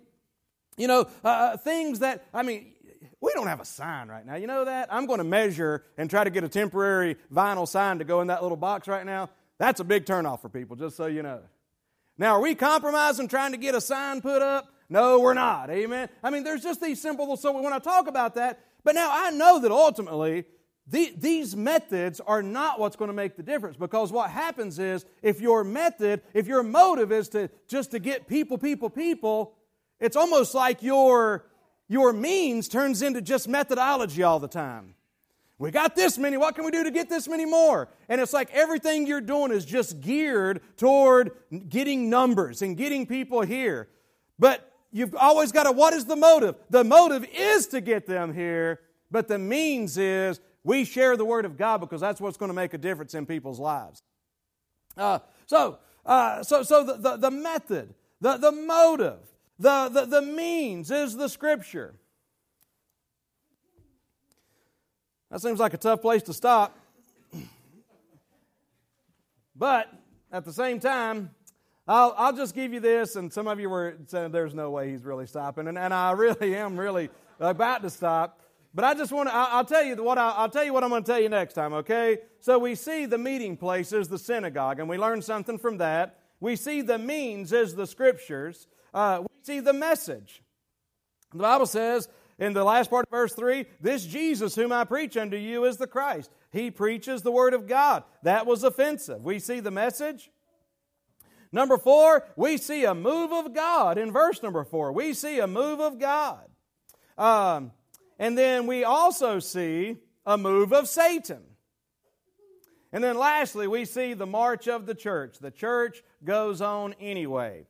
you 0.76 0.88
know, 0.88 1.06
uh, 1.24 1.28
uh, 1.28 1.56
things 1.56 2.00
that, 2.00 2.26
I 2.32 2.42
mean, 2.42 2.72
we 3.20 3.32
don't 3.34 3.46
have 3.46 3.60
a 3.60 3.64
sign 3.64 4.08
right 4.08 4.24
now. 4.24 4.36
You 4.36 4.46
know 4.46 4.64
that? 4.64 4.92
I'm 4.92 5.06
going 5.06 5.18
to 5.18 5.24
measure 5.24 5.84
and 5.96 6.10
try 6.10 6.24
to 6.24 6.30
get 6.30 6.44
a 6.44 6.48
temporary 6.48 7.16
vinyl 7.32 7.66
sign 7.66 7.98
to 7.98 8.04
go 8.04 8.20
in 8.20 8.28
that 8.28 8.42
little 8.42 8.56
box 8.56 8.88
right 8.88 9.04
now. 9.04 9.30
That's 9.58 9.80
a 9.80 9.84
big 9.84 10.04
turnoff 10.04 10.40
for 10.40 10.48
people, 10.48 10.76
just 10.76 10.96
so 10.96 11.06
you 11.06 11.22
know. 11.22 11.40
Now, 12.18 12.36
are 12.36 12.40
we 12.40 12.54
compromising 12.54 13.28
trying 13.28 13.52
to 13.52 13.58
get 13.58 13.74
a 13.74 13.80
sign 13.80 14.20
put 14.20 14.42
up? 14.42 14.68
No, 14.88 15.20
we're 15.20 15.34
not. 15.34 15.70
Amen. 15.70 16.08
I 16.22 16.30
mean, 16.30 16.44
there's 16.44 16.62
just 16.62 16.80
these 16.80 17.00
simple, 17.00 17.36
so 17.36 17.60
when 17.60 17.72
I 17.72 17.78
talk 17.78 18.06
about 18.06 18.34
that, 18.34 18.60
but 18.84 18.94
now 18.94 19.08
I 19.10 19.30
know 19.30 19.60
that 19.60 19.72
ultimately 19.72 20.44
the, 20.86 21.14
these 21.16 21.56
methods 21.56 22.20
are 22.20 22.42
not 22.42 22.78
what's 22.78 22.96
going 22.96 23.08
to 23.08 23.14
make 23.14 23.36
the 23.36 23.42
difference 23.42 23.76
because 23.76 24.12
what 24.12 24.30
happens 24.30 24.78
is 24.78 25.06
if 25.22 25.40
your 25.40 25.64
method, 25.64 26.20
if 26.34 26.46
your 26.46 26.62
motive 26.62 27.10
is 27.10 27.30
to 27.30 27.48
just 27.66 27.92
to 27.92 27.98
get 27.98 28.28
people, 28.28 28.58
people, 28.58 28.90
people, 28.90 29.54
it's 30.00 30.16
almost 30.16 30.54
like 30.54 30.82
your, 30.82 31.46
your 31.88 32.12
means 32.12 32.68
turns 32.68 33.02
into 33.02 33.20
just 33.22 33.48
methodology 33.48 34.22
all 34.22 34.38
the 34.38 34.48
time. 34.48 34.94
We 35.58 35.70
got 35.70 35.94
this 35.94 36.18
many, 36.18 36.36
what 36.36 36.56
can 36.56 36.64
we 36.64 36.72
do 36.72 36.82
to 36.82 36.90
get 36.90 37.08
this 37.08 37.28
many 37.28 37.44
more? 37.44 37.88
And 38.08 38.20
it's 38.20 38.32
like 38.32 38.50
everything 38.52 39.06
you're 39.06 39.20
doing 39.20 39.52
is 39.52 39.64
just 39.64 40.00
geared 40.00 40.60
toward 40.76 41.30
getting 41.68 42.10
numbers 42.10 42.60
and 42.60 42.76
getting 42.76 43.06
people 43.06 43.42
here. 43.42 43.88
But 44.38 44.72
you've 44.90 45.14
always 45.14 45.52
got 45.52 45.64
to, 45.64 45.72
what 45.72 45.94
is 45.94 46.06
the 46.06 46.16
motive? 46.16 46.56
The 46.70 46.82
motive 46.82 47.24
is 47.32 47.68
to 47.68 47.80
get 47.80 48.06
them 48.06 48.34
here, 48.34 48.80
but 49.10 49.28
the 49.28 49.38
means 49.38 49.96
is 49.96 50.40
we 50.64 50.84
share 50.84 51.16
the 51.16 51.24
Word 51.24 51.44
of 51.44 51.56
God 51.56 51.78
because 51.78 52.00
that's 52.00 52.20
what's 52.20 52.36
going 52.36 52.48
to 52.48 52.54
make 52.54 52.74
a 52.74 52.78
difference 52.78 53.14
in 53.14 53.24
people's 53.24 53.60
lives. 53.60 54.02
Uh, 54.96 55.20
so, 55.46 55.78
uh, 56.04 56.42
so, 56.42 56.62
so 56.64 56.84
the, 56.84 56.94
the, 56.94 57.16
the 57.16 57.30
method, 57.30 57.94
the, 58.20 58.36
the 58.38 58.50
motive, 58.50 59.18
the, 59.58 59.88
the, 59.88 60.06
the 60.06 60.22
means 60.22 60.90
is 60.90 61.16
the 61.16 61.28
Scripture. 61.28 61.94
That 65.30 65.40
seems 65.40 65.58
like 65.58 65.74
a 65.74 65.78
tough 65.78 66.00
place 66.00 66.22
to 66.24 66.32
stop. 66.32 66.78
But 69.56 69.92
at 70.32 70.44
the 70.44 70.52
same 70.52 70.80
time, 70.80 71.30
I'll, 71.86 72.14
I'll 72.16 72.36
just 72.36 72.54
give 72.54 72.72
you 72.72 72.80
this, 72.80 73.16
and 73.16 73.32
some 73.32 73.46
of 73.46 73.60
you 73.60 73.68
were 73.68 73.96
saying 74.06 74.32
there's 74.32 74.54
no 74.54 74.70
way 74.70 74.90
he's 74.90 75.04
really 75.04 75.26
stopping, 75.26 75.68
and, 75.68 75.78
and 75.78 75.92
I 75.92 76.12
really 76.12 76.56
am 76.56 76.78
really 76.78 77.10
about 77.38 77.82
to 77.82 77.90
stop. 77.90 78.40
But 78.74 78.84
I 78.84 78.94
just 78.94 79.12
want 79.12 79.28
to, 79.28 79.34
I'll 79.34 79.64
tell 79.64 79.84
you 79.84 79.94
what, 80.02 80.18
I'll 80.18 80.48
tell 80.48 80.64
you 80.64 80.72
what 80.72 80.82
I'm 80.82 80.90
going 80.90 81.04
to 81.04 81.10
tell 81.10 81.20
you 81.20 81.28
next 81.28 81.54
time, 81.54 81.72
okay? 81.74 82.18
So 82.40 82.58
we 82.58 82.74
see 82.74 83.06
the 83.06 83.18
meeting 83.18 83.56
place 83.56 83.92
is 83.92 84.08
the 84.08 84.18
synagogue, 84.18 84.80
and 84.80 84.88
we 84.88 84.98
learn 84.98 85.22
something 85.22 85.58
from 85.58 85.78
that. 85.78 86.18
We 86.40 86.56
see 86.56 86.80
the 86.80 86.98
means 86.98 87.52
is 87.52 87.76
the 87.76 87.86
scriptures 87.86 88.66
uh, 88.94 89.20
we 89.20 89.28
see 89.42 89.60
the 89.60 89.72
message. 89.72 90.42
The 91.32 91.42
Bible 91.42 91.66
says 91.66 92.08
in 92.38 92.52
the 92.52 92.64
last 92.64 92.88
part 92.88 93.06
of 93.06 93.10
verse 93.10 93.34
3 93.34 93.66
this 93.80 94.06
Jesus 94.06 94.54
whom 94.54 94.72
I 94.72 94.84
preach 94.84 95.16
unto 95.16 95.36
you 95.36 95.64
is 95.64 95.76
the 95.76 95.86
Christ. 95.86 96.30
He 96.52 96.70
preaches 96.70 97.22
the 97.22 97.32
word 97.32 97.52
of 97.52 97.66
God. 97.66 98.04
That 98.22 98.46
was 98.46 98.62
offensive. 98.62 99.22
We 99.22 99.40
see 99.40 99.60
the 99.60 99.72
message. 99.72 100.30
Number 101.50 101.78
four, 101.78 102.24
we 102.36 102.56
see 102.56 102.84
a 102.84 102.94
move 102.94 103.32
of 103.32 103.54
God 103.54 103.98
in 103.98 104.10
verse 104.12 104.42
number 104.42 104.64
four. 104.64 104.92
We 104.92 105.12
see 105.12 105.38
a 105.38 105.46
move 105.46 105.80
of 105.80 106.00
God. 106.00 106.48
Um, 107.16 107.72
and 108.18 108.36
then 108.36 108.66
we 108.66 108.82
also 108.82 109.38
see 109.38 109.98
a 110.26 110.36
move 110.36 110.72
of 110.72 110.88
Satan. 110.88 111.42
And 112.92 113.02
then 113.02 113.16
lastly, 113.16 113.66
we 113.66 113.84
see 113.84 114.14
the 114.14 114.26
march 114.26 114.68
of 114.68 114.86
the 114.86 114.94
church. 114.94 115.38
The 115.40 115.50
church 115.50 116.02
goes 116.24 116.60
on 116.60 116.94
anyway. 117.00 117.66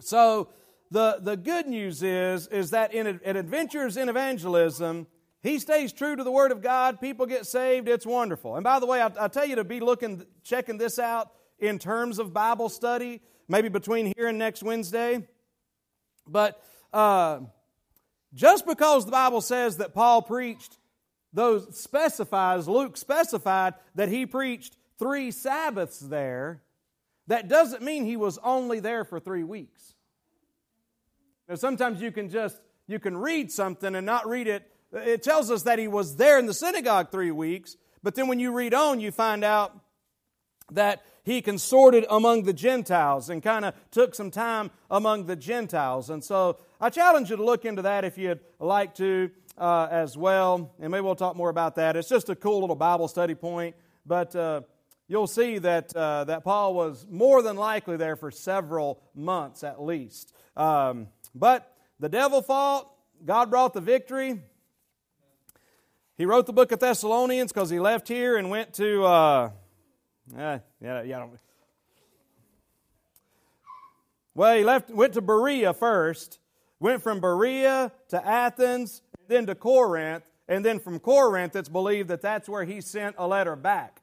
So 0.00 0.48
the, 0.90 1.18
the 1.20 1.36
good 1.36 1.66
news 1.66 2.02
is, 2.02 2.46
is 2.48 2.70
that 2.70 2.94
in, 2.94 3.06
in 3.06 3.36
Adventures 3.36 3.96
in 3.96 4.08
Evangelism, 4.08 5.06
he 5.42 5.58
stays 5.58 5.92
true 5.92 6.16
to 6.16 6.24
the 6.24 6.30
Word 6.30 6.52
of 6.52 6.62
God. 6.62 7.00
People 7.00 7.26
get 7.26 7.46
saved. 7.46 7.88
It's 7.88 8.06
wonderful. 8.06 8.56
And 8.56 8.64
by 8.64 8.80
the 8.80 8.86
way, 8.86 9.02
I, 9.02 9.28
tell 9.28 9.46
you 9.46 9.56
to 9.56 9.64
be 9.64 9.80
looking, 9.80 10.24
checking 10.42 10.78
this 10.78 10.98
out 10.98 11.30
in 11.58 11.78
terms 11.78 12.18
of 12.18 12.32
Bible 12.32 12.68
study, 12.68 13.20
maybe 13.48 13.68
between 13.68 14.12
here 14.16 14.26
and 14.28 14.38
next 14.38 14.62
Wednesday. 14.62 15.26
But 16.26 16.60
uh, 16.92 17.40
just 18.34 18.66
because 18.66 19.04
the 19.04 19.12
Bible 19.12 19.40
says 19.40 19.76
that 19.78 19.94
Paul 19.94 20.22
preached 20.22 20.78
those 21.32 21.78
specifies, 21.78 22.66
Luke 22.66 22.96
specified 22.96 23.74
that 23.94 24.08
he 24.08 24.26
preached 24.26 24.76
three 24.98 25.30
Sabbaths 25.30 26.00
there, 26.00 26.62
that 27.28 27.48
doesn't 27.48 27.82
mean 27.82 28.04
he 28.04 28.16
was 28.16 28.38
only 28.42 28.80
there 28.80 29.04
for 29.04 29.20
three 29.20 29.44
weeks. 29.44 29.94
Now, 31.48 31.54
sometimes 31.54 32.00
you 32.00 32.10
can 32.10 32.28
just 32.28 32.60
you 32.86 32.98
can 32.98 33.16
read 33.16 33.50
something 33.50 33.94
and 33.94 34.06
not 34.06 34.28
read 34.28 34.46
it. 34.46 34.70
It 34.92 35.22
tells 35.22 35.50
us 35.50 35.62
that 35.62 35.78
he 35.78 35.88
was 35.88 36.16
there 36.16 36.38
in 36.38 36.46
the 36.46 36.54
synagogue 36.54 37.10
three 37.10 37.30
weeks, 37.30 37.76
but 38.02 38.14
then 38.14 38.28
when 38.28 38.38
you 38.38 38.52
read 38.52 38.74
on, 38.74 39.00
you 39.00 39.10
find 39.10 39.44
out 39.44 39.76
that 40.70 41.02
he 41.24 41.42
consorted 41.42 42.06
among 42.08 42.44
the 42.44 42.52
Gentiles 42.52 43.30
and 43.30 43.42
kind 43.42 43.64
of 43.64 43.74
took 43.90 44.14
some 44.14 44.30
time 44.30 44.70
among 44.90 45.26
the 45.26 45.34
Gentiles. 45.34 46.08
And 46.08 46.22
so 46.22 46.58
I 46.80 46.88
challenge 46.88 47.30
you 47.30 47.36
to 47.36 47.44
look 47.44 47.64
into 47.64 47.82
that 47.82 48.04
if 48.04 48.16
you'd 48.16 48.40
like 48.60 48.94
to 48.96 49.30
uh, 49.58 49.88
as 49.90 50.16
well. 50.16 50.72
And 50.80 50.92
maybe 50.92 51.02
we'll 51.02 51.16
talk 51.16 51.34
more 51.34 51.50
about 51.50 51.74
that. 51.76 51.96
It's 51.96 52.08
just 52.08 52.28
a 52.28 52.36
cool 52.36 52.60
little 52.60 52.76
Bible 52.76 53.08
study 53.08 53.34
point. 53.34 53.74
But 54.06 54.36
uh, 54.36 54.62
you'll 55.08 55.26
see 55.26 55.58
that, 55.58 55.94
uh, 55.94 56.24
that 56.24 56.44
Paul 56.44 56.74
was 56.74 57.06
more 57.10 57.42
than 57.42 57.56
likely 57.56 57.96
there 57.96 58.16
for 58.16 58.30
several 58.30 59.02
months 59.14 59.64
at 59.64 59.82
least. 59.82 60.34
Um, 60.56 61.08
but 61.34 61.72
the 62.00 62.08
devil 62.08 62.42
fought, 62.42 62.90
God 63.24 63.50
brought 63.50 63.72
the 63.72 63.80
victory. 63.80 64.40
He 66.16 66.24
wrote 66.24 66.46
the 66.46 66.52
book 66.52 66.72
of 66.72 66.80
Thessalonians 66.80 67.52
because 67.52 67.70
he 67.70 67.78
left 67.78 68.08
here 68.08 68.36
and 68.36 68.50
went 68.50 68.74
to. 68.74 69.04
Uh, 69.04 69.50
yeah, 70.34 70.58
yeah, 70.80 71.02
yeah. 71.02 71.26
Well, 74.34 74.56
he 74.56 74.64
left, 74.64 74.90
went 74.90 75.14
to 75.14 75.22
Berea 75.22 75.72
first, 75.72 76.38
went 76.80 77.02
from 77.02 77.20
Berea 77.20 77.92
to 78.08 78.26
Athens, 78.26 79.02
then 79.28 79.46
to 79.46 79.54
Corinth, 79.54 80.24
and 80.48 80.64
then 80.64 80.78
from 80.78 80.98
Corinth, 80.98 81.56
it's 81.56 81.68
believed 81.68 82.08
that 82.08 82.20
that's 82.20 82.48
where 82.48 82.64
he 82.64 82.80
sent 82.80 83.16
a 83.18 83.26
letter 83.26 83.56
back. 83.56 84.02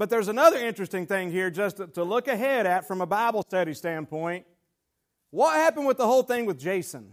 But 0.00 0.08
there's 0.08 0.28
another 0.28 0.56
interesting 0.56 1.04
thing 1.04 1.30
here 1.30 1.50
just 1.50 1.76
to, 1.76 1.86
to 1.88 2.04
look 2.04 2.26
ahead 2.26 2.64
at 2.64 2.88
from 2.88 3.02
a 3.02 3.06
Bible 3.06 3.42
study 3.42 3.74
standpoint. 3.74 4.46
What 5.28 5.56
happened 5.56 5.86
with 5.86 5.98
the 5.98 6.06
whole 6.06 6.22
thing 6.22 6.46
with 6.46 6.58
Jason? 6.58 7.12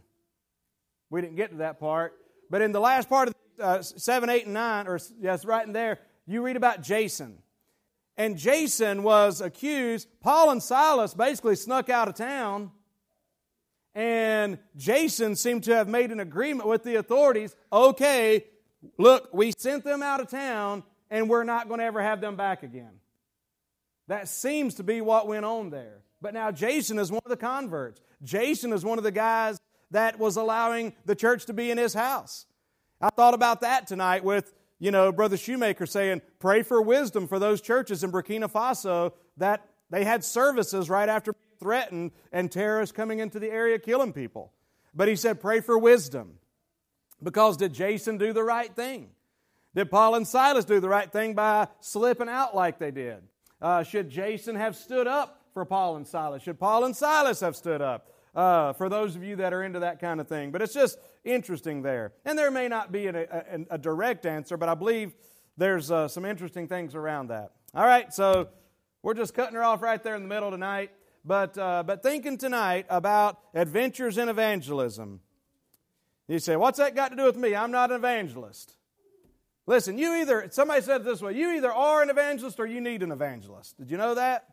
We 1.10 1.20
didn't 1.20 1.36
get 1.36 1.50
to 1.50 1.58
that 1.58 1.82
part. 1.82 2.14
But 2.50 2.62
in 2.62 2.72
the 2.72 2.80
last 2.80 3.10
part 3.10 3.28
of 3.28 3.36
uh, 3.60 3.82
7, 3.82 4.30
8, 4.30 4.46
and 4.46 4.54
9, 4.54 4.88
or 4.88 5.00
yes, 5.20 5.44
right 5.44 5.68
in 5.68 5.74
there, 5.74 6.00
you 6.26 6.42
read 6.42 6.56
about 6.56 6.82
Jason. 6.82 7.40
And 8.16 8.38
Jason 8.38 9.04
was 9.04 9.42
accused. 9.42 10.08
Paul 10.22 10.52
and 10.52 10.64
Silas 10.64 11.14
basically 11.14 11.58
snuck 11.58 11.90
out 11.90 12.08
of 12.08 12.16
town. 12.16 12.72
And 13.96 14.60
Jason 14.78 15.36
seemed 15.36 15.66
to 15.66 15.76
have 15.76 15.90
made 15.90 16.14
an 16.14 16.22
agreement 16.22 16.70
with 16.70 16.84
the 16.84 16.96
authorities. 16.96 17.54
Okay, 17.70 18.46
look, 18.98 19.28
we 19.34 19.52
sent 19.58 19.84
them 19.84 20.02
out 20.02 20.22
of 20.22 20.30
town 20.30 20.84
and 21.10 21.30
we're 21.30 21.44
not 21.44 21.68
going 21.68 21.80
to 21.80 21.86
ever 21.86 22.02
have 22.02 22.22
them 22.22 22.36
back 22.36 22.64
again. 22.64 23.00
That 24.08 24.28
seems 24.28 24.76
to 24.76 24.84
be 24.84 25.02
what 25.02 25.28
went 25.28 25.46
on 25.46 25.70
there. 25.70 26.02
But 26.22 26.34
now 26.34 26.52
Jason 26.52 26.98
is 26.98 27.12
one 27.12 27.22
of 27.26 27.30
the 27.30 27.38
converts. 27.38 28.02
Jason 28.24 28.74
is 28.74 28.84
one 28.84 28.98
of 28.98 29.04
the 29.04 29.12
guys 29.12 29.60
that 29.92 30.20
was 30.20 30.36
allowing 30.36 30.94
the 31.06 31.16
church 31.16 31.46
to 31.46 31.54
be 31.54 31.72
in 31.72 31.78
his 31.78 31.94
house. 31.94 32.46
I 33.00 33.10
thought 33.10 33.34
about 33.34 33.62
that 33.62 33.88
tonight 33.88 34.24
with 34.24 34.54
you 34.80 34.92
know, 34.92 35.12
Brother 35.12 35.38
Shoemaker 35.38 35.86
saying, 35.86 36.22
pray 36.40 36.62
for 36.62 36.82
wisdom 36.82 37.28
for 37.28 37.40
those 37.40 37.62
churches 37.62 38.04
in 38.04 38.12
Burkina 38.12 38.52
Faso 38.52 39.14
that 39.38 39.66
they 39.90 40.04
had 40.04 40.24
services 40.24 40.90
right 40.90 41.10
after 41.10 41.34
being 41.34 41.58
threatened 41.60 42.12
and 42.32 42.52
terrorists 42.52 42.96
coming 42.96 43.20
into 43.20 43.40
the 43.40 43.50
area 43.50 43.80
killing 43.80 44.14
people. 44.14 44.54
But 44.94 45.08
he 45.08 45.16
said, 45.16 45.42
pray 45.42 45.62
for 45.62 45.78
wisdom. 45.78 46.40
Because 47.22 47.58
did 47.58 47.74
Jason 47.74 48.18
do 48.18 48.34
the 48.34 48.44
right 48.44 48.76
thing? 48.76 49.10
Did 49.78 49.90
Paul 49.90 50.16
and 50.16 50.28
Silas 50.28 50.66
do 50.66 50.82
the 50.82 50.90
right 50.90 51.10
thing 51.10 51.36
by 51.36 51.70
slipping 51.80 52.28
out 52.28 52.54
like 52.54 52.80
they 52.80 52.92
did? 52.92 53.22
Uh, 53.62 53.84
should 53.84 54.10
Jason 54.10 54.56
have 54.56 54.76
stood 54.76 55.08
up 55.08 55.46
for 55.54 55.64
Paul 55.64 55.96
and 55.96 56.06
Silas? 56.06 56.44
Should 56.44 56.60
Paul 56.60 56.84
and 56.84 56.94
Silas 56.94 57.40
have 57.40 57.56
stood 57.56 57.82
up? 57.82 58.12
uh, 58.38 58.72
for 58.74 58.88
those 58.88 59.16
of 59.16 59.24
you 59.24 59.36
that 59.38 59.52
are 59.52 59.64
into 59.64 59.80
that 59.80 60.00
kind 60.00 60.22
of 60.22 60.28
thing. 60.28 60.52
But 60.52 60.62
it's 60.62 60.74
just 60.74 61.00
interesting 61.26 61.82
there. 61.82 62.14
And 62.24 62.38
there 62.38 62.52
may 62.52 62.68
not 62.68 62.92
be 62.92 63.08
a, 63.08 63.24
a, 63.24 63.66
a 63.72 63.78
direct 63.80 64.28
answer, 64.28 64.58
but 64.58 64.70
I 64.70 64.76
believe 64.76 65.16
there's 65.58 65.90
uh, 65.90 66.08
some 66.08 66.24
interesting 66.24 66.68
things 66.68 66.94
around 66.94 67.30
that. 67.30 67.54
All 67.74 67.86
right, 67.86 68.14
so 68.14 68.50
we're 69.02 69.16
just 69.16 69.34
cutting 69.34 69.56
her 69.56 69.64
off 69.64 69.82
right 69.82 70.02
there 70.02 70.16
in 70.16 70.22
the 70.22 70.28
middle 70.28 70.52
tonight. 70.52 70.92
But, 71.26 71.58
uh, 71.58 71.84
but 71.86 72.04
thinking 72.04 72.38
tonight 72.38 72.86
about 72.90 73.40
adventures 73.56 74.20
in 74.20 74.30
evangelism. 74.30 75.20
You 76.28 76.40
say, 76.40 76.56
what's 76.56 76.78
that 76.78 76.96
got 76.96 77.10
to 77.10 77.18
do 77.18 77.26
with 77.26 77.38
me? 77.38 77.56
I'm 77.56 77.72
not 77.72 77.90
an 77.90 77.98
evangelist. 77.98 78.76
Listen, 79.68 79.98
you 79.98 80.16
either, 80.16 80.48
somebody 80.50 80.82
said 80.82 81.04
this 81.04 81.22
way, 81.22 81.34
you 81.34 81.52
either 81.52 81.72
are 81.72 82.02
an 82.02 82.10
evangelist 82.10 82.58
or 82.60 82.66
you 82.66 82.80
need 82.80 83.04
an 83.04 83.12
evangelist. 83.12 83.78
Did 83.78 83.92
you 83.92 83.98
know 83.98 84.16
that? 84.16 84.48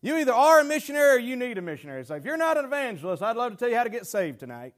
You 0.00 0.16
either 0.16 0.32
are 0.32 0.60
a 0.60 0.64
missionary 0.64 1.16
or 1.16 1.18
you 1.18 1.36
need 1.36 1.58
a 1.58 1.62
missionary. 1.62 2.04
So 2.04 2.14
if 2.14 2.24
you're 2.24 2.38
not 2.38 2.56
an 2.56 2.64
evangelist, 2.64 3.22
I'd 3.22 3.36
love 3.36 3.52
to 3.52 3.58
tell 3.58 3.68
you 3.68 3.76
how 3.76 3.84
to 3.84 3.90
get 3.90 4.06
saved 4.06 4.40
tonight. 4.40 4.72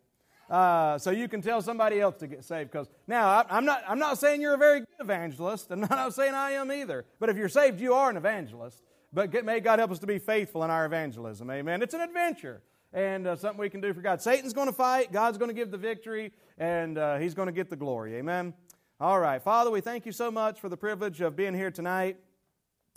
Uh, 0.51 0.99
so 0.99 1.11
you 1.11 1.29
can 1.29 1.41
tell 1.41 1.63
somebody 1.63 2.01
else 2.01 2.17
to 2.17 2.27
get 2.27 2.45
saved. 2.45 2.73
Because 2.73 2.89
now 3.07 3.47
I'm 3.49 3.65
not, 3.65 3.83
I'm 3.89 3.99
not 3.99 4.19
saying 4.19 4.43
you're 4.43 4.55
a 4.55 4.59
very 4.59 4.81
good 4.81 4.89
evangelist, 5.01 5.71
and 5.71 5.85
I'm 5.85 5.89
not 5.97 6.15
saying 6.15 6.35
I 6.35 6.53
am 6.53 6.71
either. 6.71 7.07
But 7.21 7.31
if 7.31 7.37
you're 7.37 7.49
saved, 7.49 7.81
you 7.81 7.95
are 7.95 8.11
an 8.11 8.17
evangelist. 8.17 8.83
But 9.13 9.31
get, 9.31 9.45
may 9.45 9.61
God 9.61 9.79
help 9.79 9.93
us 9.93 10.01
to 10.01 10.07
be 10.07 10.19
faithful 10.19 10.65
in 10.65 10.71
our 10.71 10.85
evangelism. 10.85 11.49
Amen. 11.51 11.81
It's 11.81 11.95
an 11.95 12.01
adventure 12.01 12.61
and 12.93 13.27
uh, 13.27 13.37
something 13.37 13.59
we 13.59 13.71
can 13.71 13.81
do 13.81 13.95
for 13.95 14.01
God. 14.01 14.21
Satan's 14.21 14.53
going 14.53 14.67
to 14.67 14.73
fight. 14.73 15.13
God's 15.13 15.39
going 15.39 15.49
to 15.49 15.55
give 15.55 15.71
the 15.71 15.79
victory, 15.79 16.33
and 16.59 16.99
uh, 16.99 17.17
He's 17.19 17.35
going 17.35 17.47
to 17.47 17.53
get 17.53 17.71
the 17.71 17.77
glory. 17.77 18.17
Amen. 18.17 18.53
All 19.01 19.19
right, 19.19 19.43
Father, 19.43 19.73
we 19.73 19.81
thank 19.81 20.07
you 20.07 20.13
so 20.13 20.31
much 20.31 20.61
for 20.61 20.69
the 20.69 20.77
privilege 20.77 21.21
of 21.21 21.35
being 21.35 21.53
here 21.53 21.73
tonight. 21.73 22.17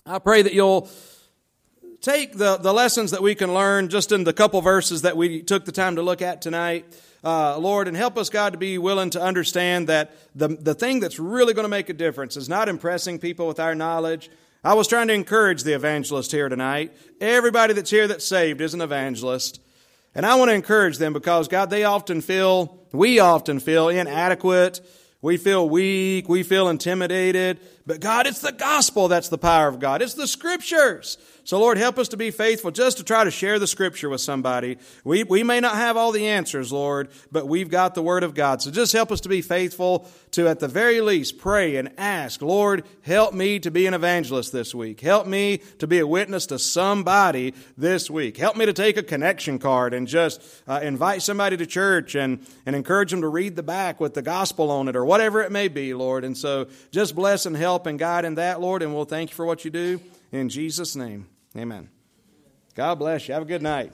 I 0.05 0.19
pray 0.19 0.43
that 0.43 0.53
you'll 0.53 0.87
take 2.01 2.33
the, 2.37 2.57
the 2.57 2.71
lessons 2.71 3.09
that 3.11 3.23
we 3.23 3.33
can 3.33 3.51
learn 3.51 3.89
just 3.89 4.11
in 4.11 4.23
the 4.23 4.31
couple 4.31 4.61
verses 4.61 5.01
that 5.01 5.17
we 5.17 5.41
took 5.41 5.65
the 5.65 5.71
time 5.71 5.95
to 5.95 6.03
look 6.03 6.21
at 6.21 6.39
tonight, 6.39 6.85
uh, 7.23 7.57
Lord, 7.57 7.87
and 7.87 7.97
help 7.97 8.15
us, 8.15 8.29
God, 8.29 8.53
to 8.53 8.59
be 8.59 8.77
willing 8.77 9.09
to 9.09 9.21
understand 9.21 9.89
that 9.89 10.15
the, 10.35 10.49
the 10.49 10.75
thing 10.75 10.99
that's 10.99 11.17
really 11.17 11.55
going 11.55 11.65
to 11.65 11.69
make 11.69 11.89
a 11.89 11.93
difference 11.93 12.37
is 12.37 12.47
not 12.47 12.69
impressing 12.69 13.17
people 13.17 13.47
with 13.47 13.59
our 13.59 13.73
knowledge. 13.73 14.29
I 14.63 14.75
was 14.75 14.87
trying 14.87 15.07
to 15.07 15.15
encourage 15.15 15.63
the 15.63 15.73
evangelist 15.73 16.31
here 16.31 16.47
tonight. 16.47 16.95
Everybody 17.19 17.73
that's 17.73 17.89
here 17.89 18.07
that's 18.07 18.25
saved 18.25 18.61
is 18.61 18.75
an 18.75 18.81
evangelist. 18.81 19.59
And 20.13 20.27
I 20.27 20.35
want 20.35 20.49
to 20.49 20.55
encourage 20.55 20.99
them 20.99 21.13
because, 21.13 21.47
God, 21.47 21.71
they 21.71 21.85
often 21.85 22.21
feel, 22.21 22.85
we 22.91 23.17
often 23.17 23.59
feel 23.59 23.89
inadequate. 23.89 24.79
We 25.21 25.37
feel 25.37 25.67
weak. 25.67 26.29
We 26.29 26.43
feel 26.43 26.69
intimidated. 26.69 27.59
But 27.85 27.99
God, 27.99 28.27
it's 28.27 28.41
the 28.41 28.51
gospel 28.51 29.07
that's 29.07 29.29
the 29.29 29.37
power 29.37 29.67
of 29.67 29.79
God. 29.79 30.01
It's 30.01 30.13
the 30.13 30.27
scriptures. 30.27 31.17
So, 31.47 31.61
Lord, 31.61 31.77
help 31.77 31.97
us 31.97 32.09
to 32.09 32.17
be 32.17 32.29
faithful 32.29 32.71
just 32.71 32.97
to 32.97 33.05
try 33.05 33.23
to 33.23 33.31
share 33.31 33.57
the 33.57 33.67
scripture 33.67 34.09
with 34.09 34.19
somebody. 34.19 34.79
We, 35.05 35.23
we 35.23 35.43
may 35.43 35.61
not 35.61 35.75
have 35.75 35.95
all 35.95 36.11
the 36.11 36.27
answers, 36.27 36.73
Lord, 36.73 37.07
but 37.31 37.47
we've 37.47 37.69
got 37.69 37.95
the 37.95 38.01
word 38.01 38.23
of 38.23 38.33
God. 38.33 38.61
So 38.61 38.69
just 38.69 38.91
help 38.91 39.13
us 39.13 39.21
to 39.21 39.29
be 39.29 39.41
faithful 39.41 40.09
to, 40.31 40.49
at 40.49 40.59
the 40.59 40.67
very 40.67 40.99
least, 40.99 41.37
pray 41.37 41.77
and 41.77 41.93
ask, 41.97 42.41
Lord, 42.41 42.83
help 43.01 43.33
me 43.33 43.59
to 43.59 43.71
be 43.71 43.85
an 43.85 43.93
evangelist 43.93 44.51
this 44.51 44.75
week. 44.75 44.99
Help 44.99 45.25
me 45.25 45.59
to 45.79 45.87
be 45.87 45.99
a 45.99 46.05
witness 46.05 46.47
to 46.47 46.59
somebody 46.59 47.53
this 47.77 48.09
week. 48.09 48.35
Help 48.35 48.57
me 48.57 48.65
to 48.65 48.73
take 48.73 48.97
a 48.97 49.03
connection 49.03 49.57
card 49.57 49.93
and 49.93 50.05
just 50.05 50.43
uh, 50.67 50.81
invite 50.83 51.21
somebody 51.21 51.55
to 51.55 51.65
church 51.65 52.13
and, 52.13 52.45
and 52.65 52.75
encourage 52.75 53.11
them 53.11 53.21
to 53.21 53.29
read 53.29 53.55
the 53.55 53.63
back 53.63 54.01
with 54.01 54.15
the 54.15 54.21
gospel 54.21 54.69
on 54.69 54.89
it 54.89 54.97
or 54.97 55.05
whatever 55.05 55.41
it 55.41 55.51
may 55.53 55.69
be, 55.69 55.93
Lord. 55.93 56.25
And 56.25 56.37
so 56.37 56.67
just 56.91 57.15
bless 57.15 57.45
and 57.45 57.55
help 57.55 57.85
and 57.85 57.97
guide 57.97 58.25
in 58.25 58.35
that, 58.35 58.59
Lord, 58.59 58.81
and 58.81 58.93
we'll 58.93 59.05
thank 59.05 59.29
you 59.29 59.35
for 59.37 59.45
what 59.45 59.63
you 59.63 59.71
do. 59.71 60.01
In 60.33 60.49
Jesus' 60.49 60.93
name. 60.93 61.27
Amen. 61.57 61.89
God 62.75 62.95
bless 62.95 63.27
you. 63.27 63.33
Have 63.33 63.43
a 63.43 63.47
good 63.47 63.61
night. 63.61 63.91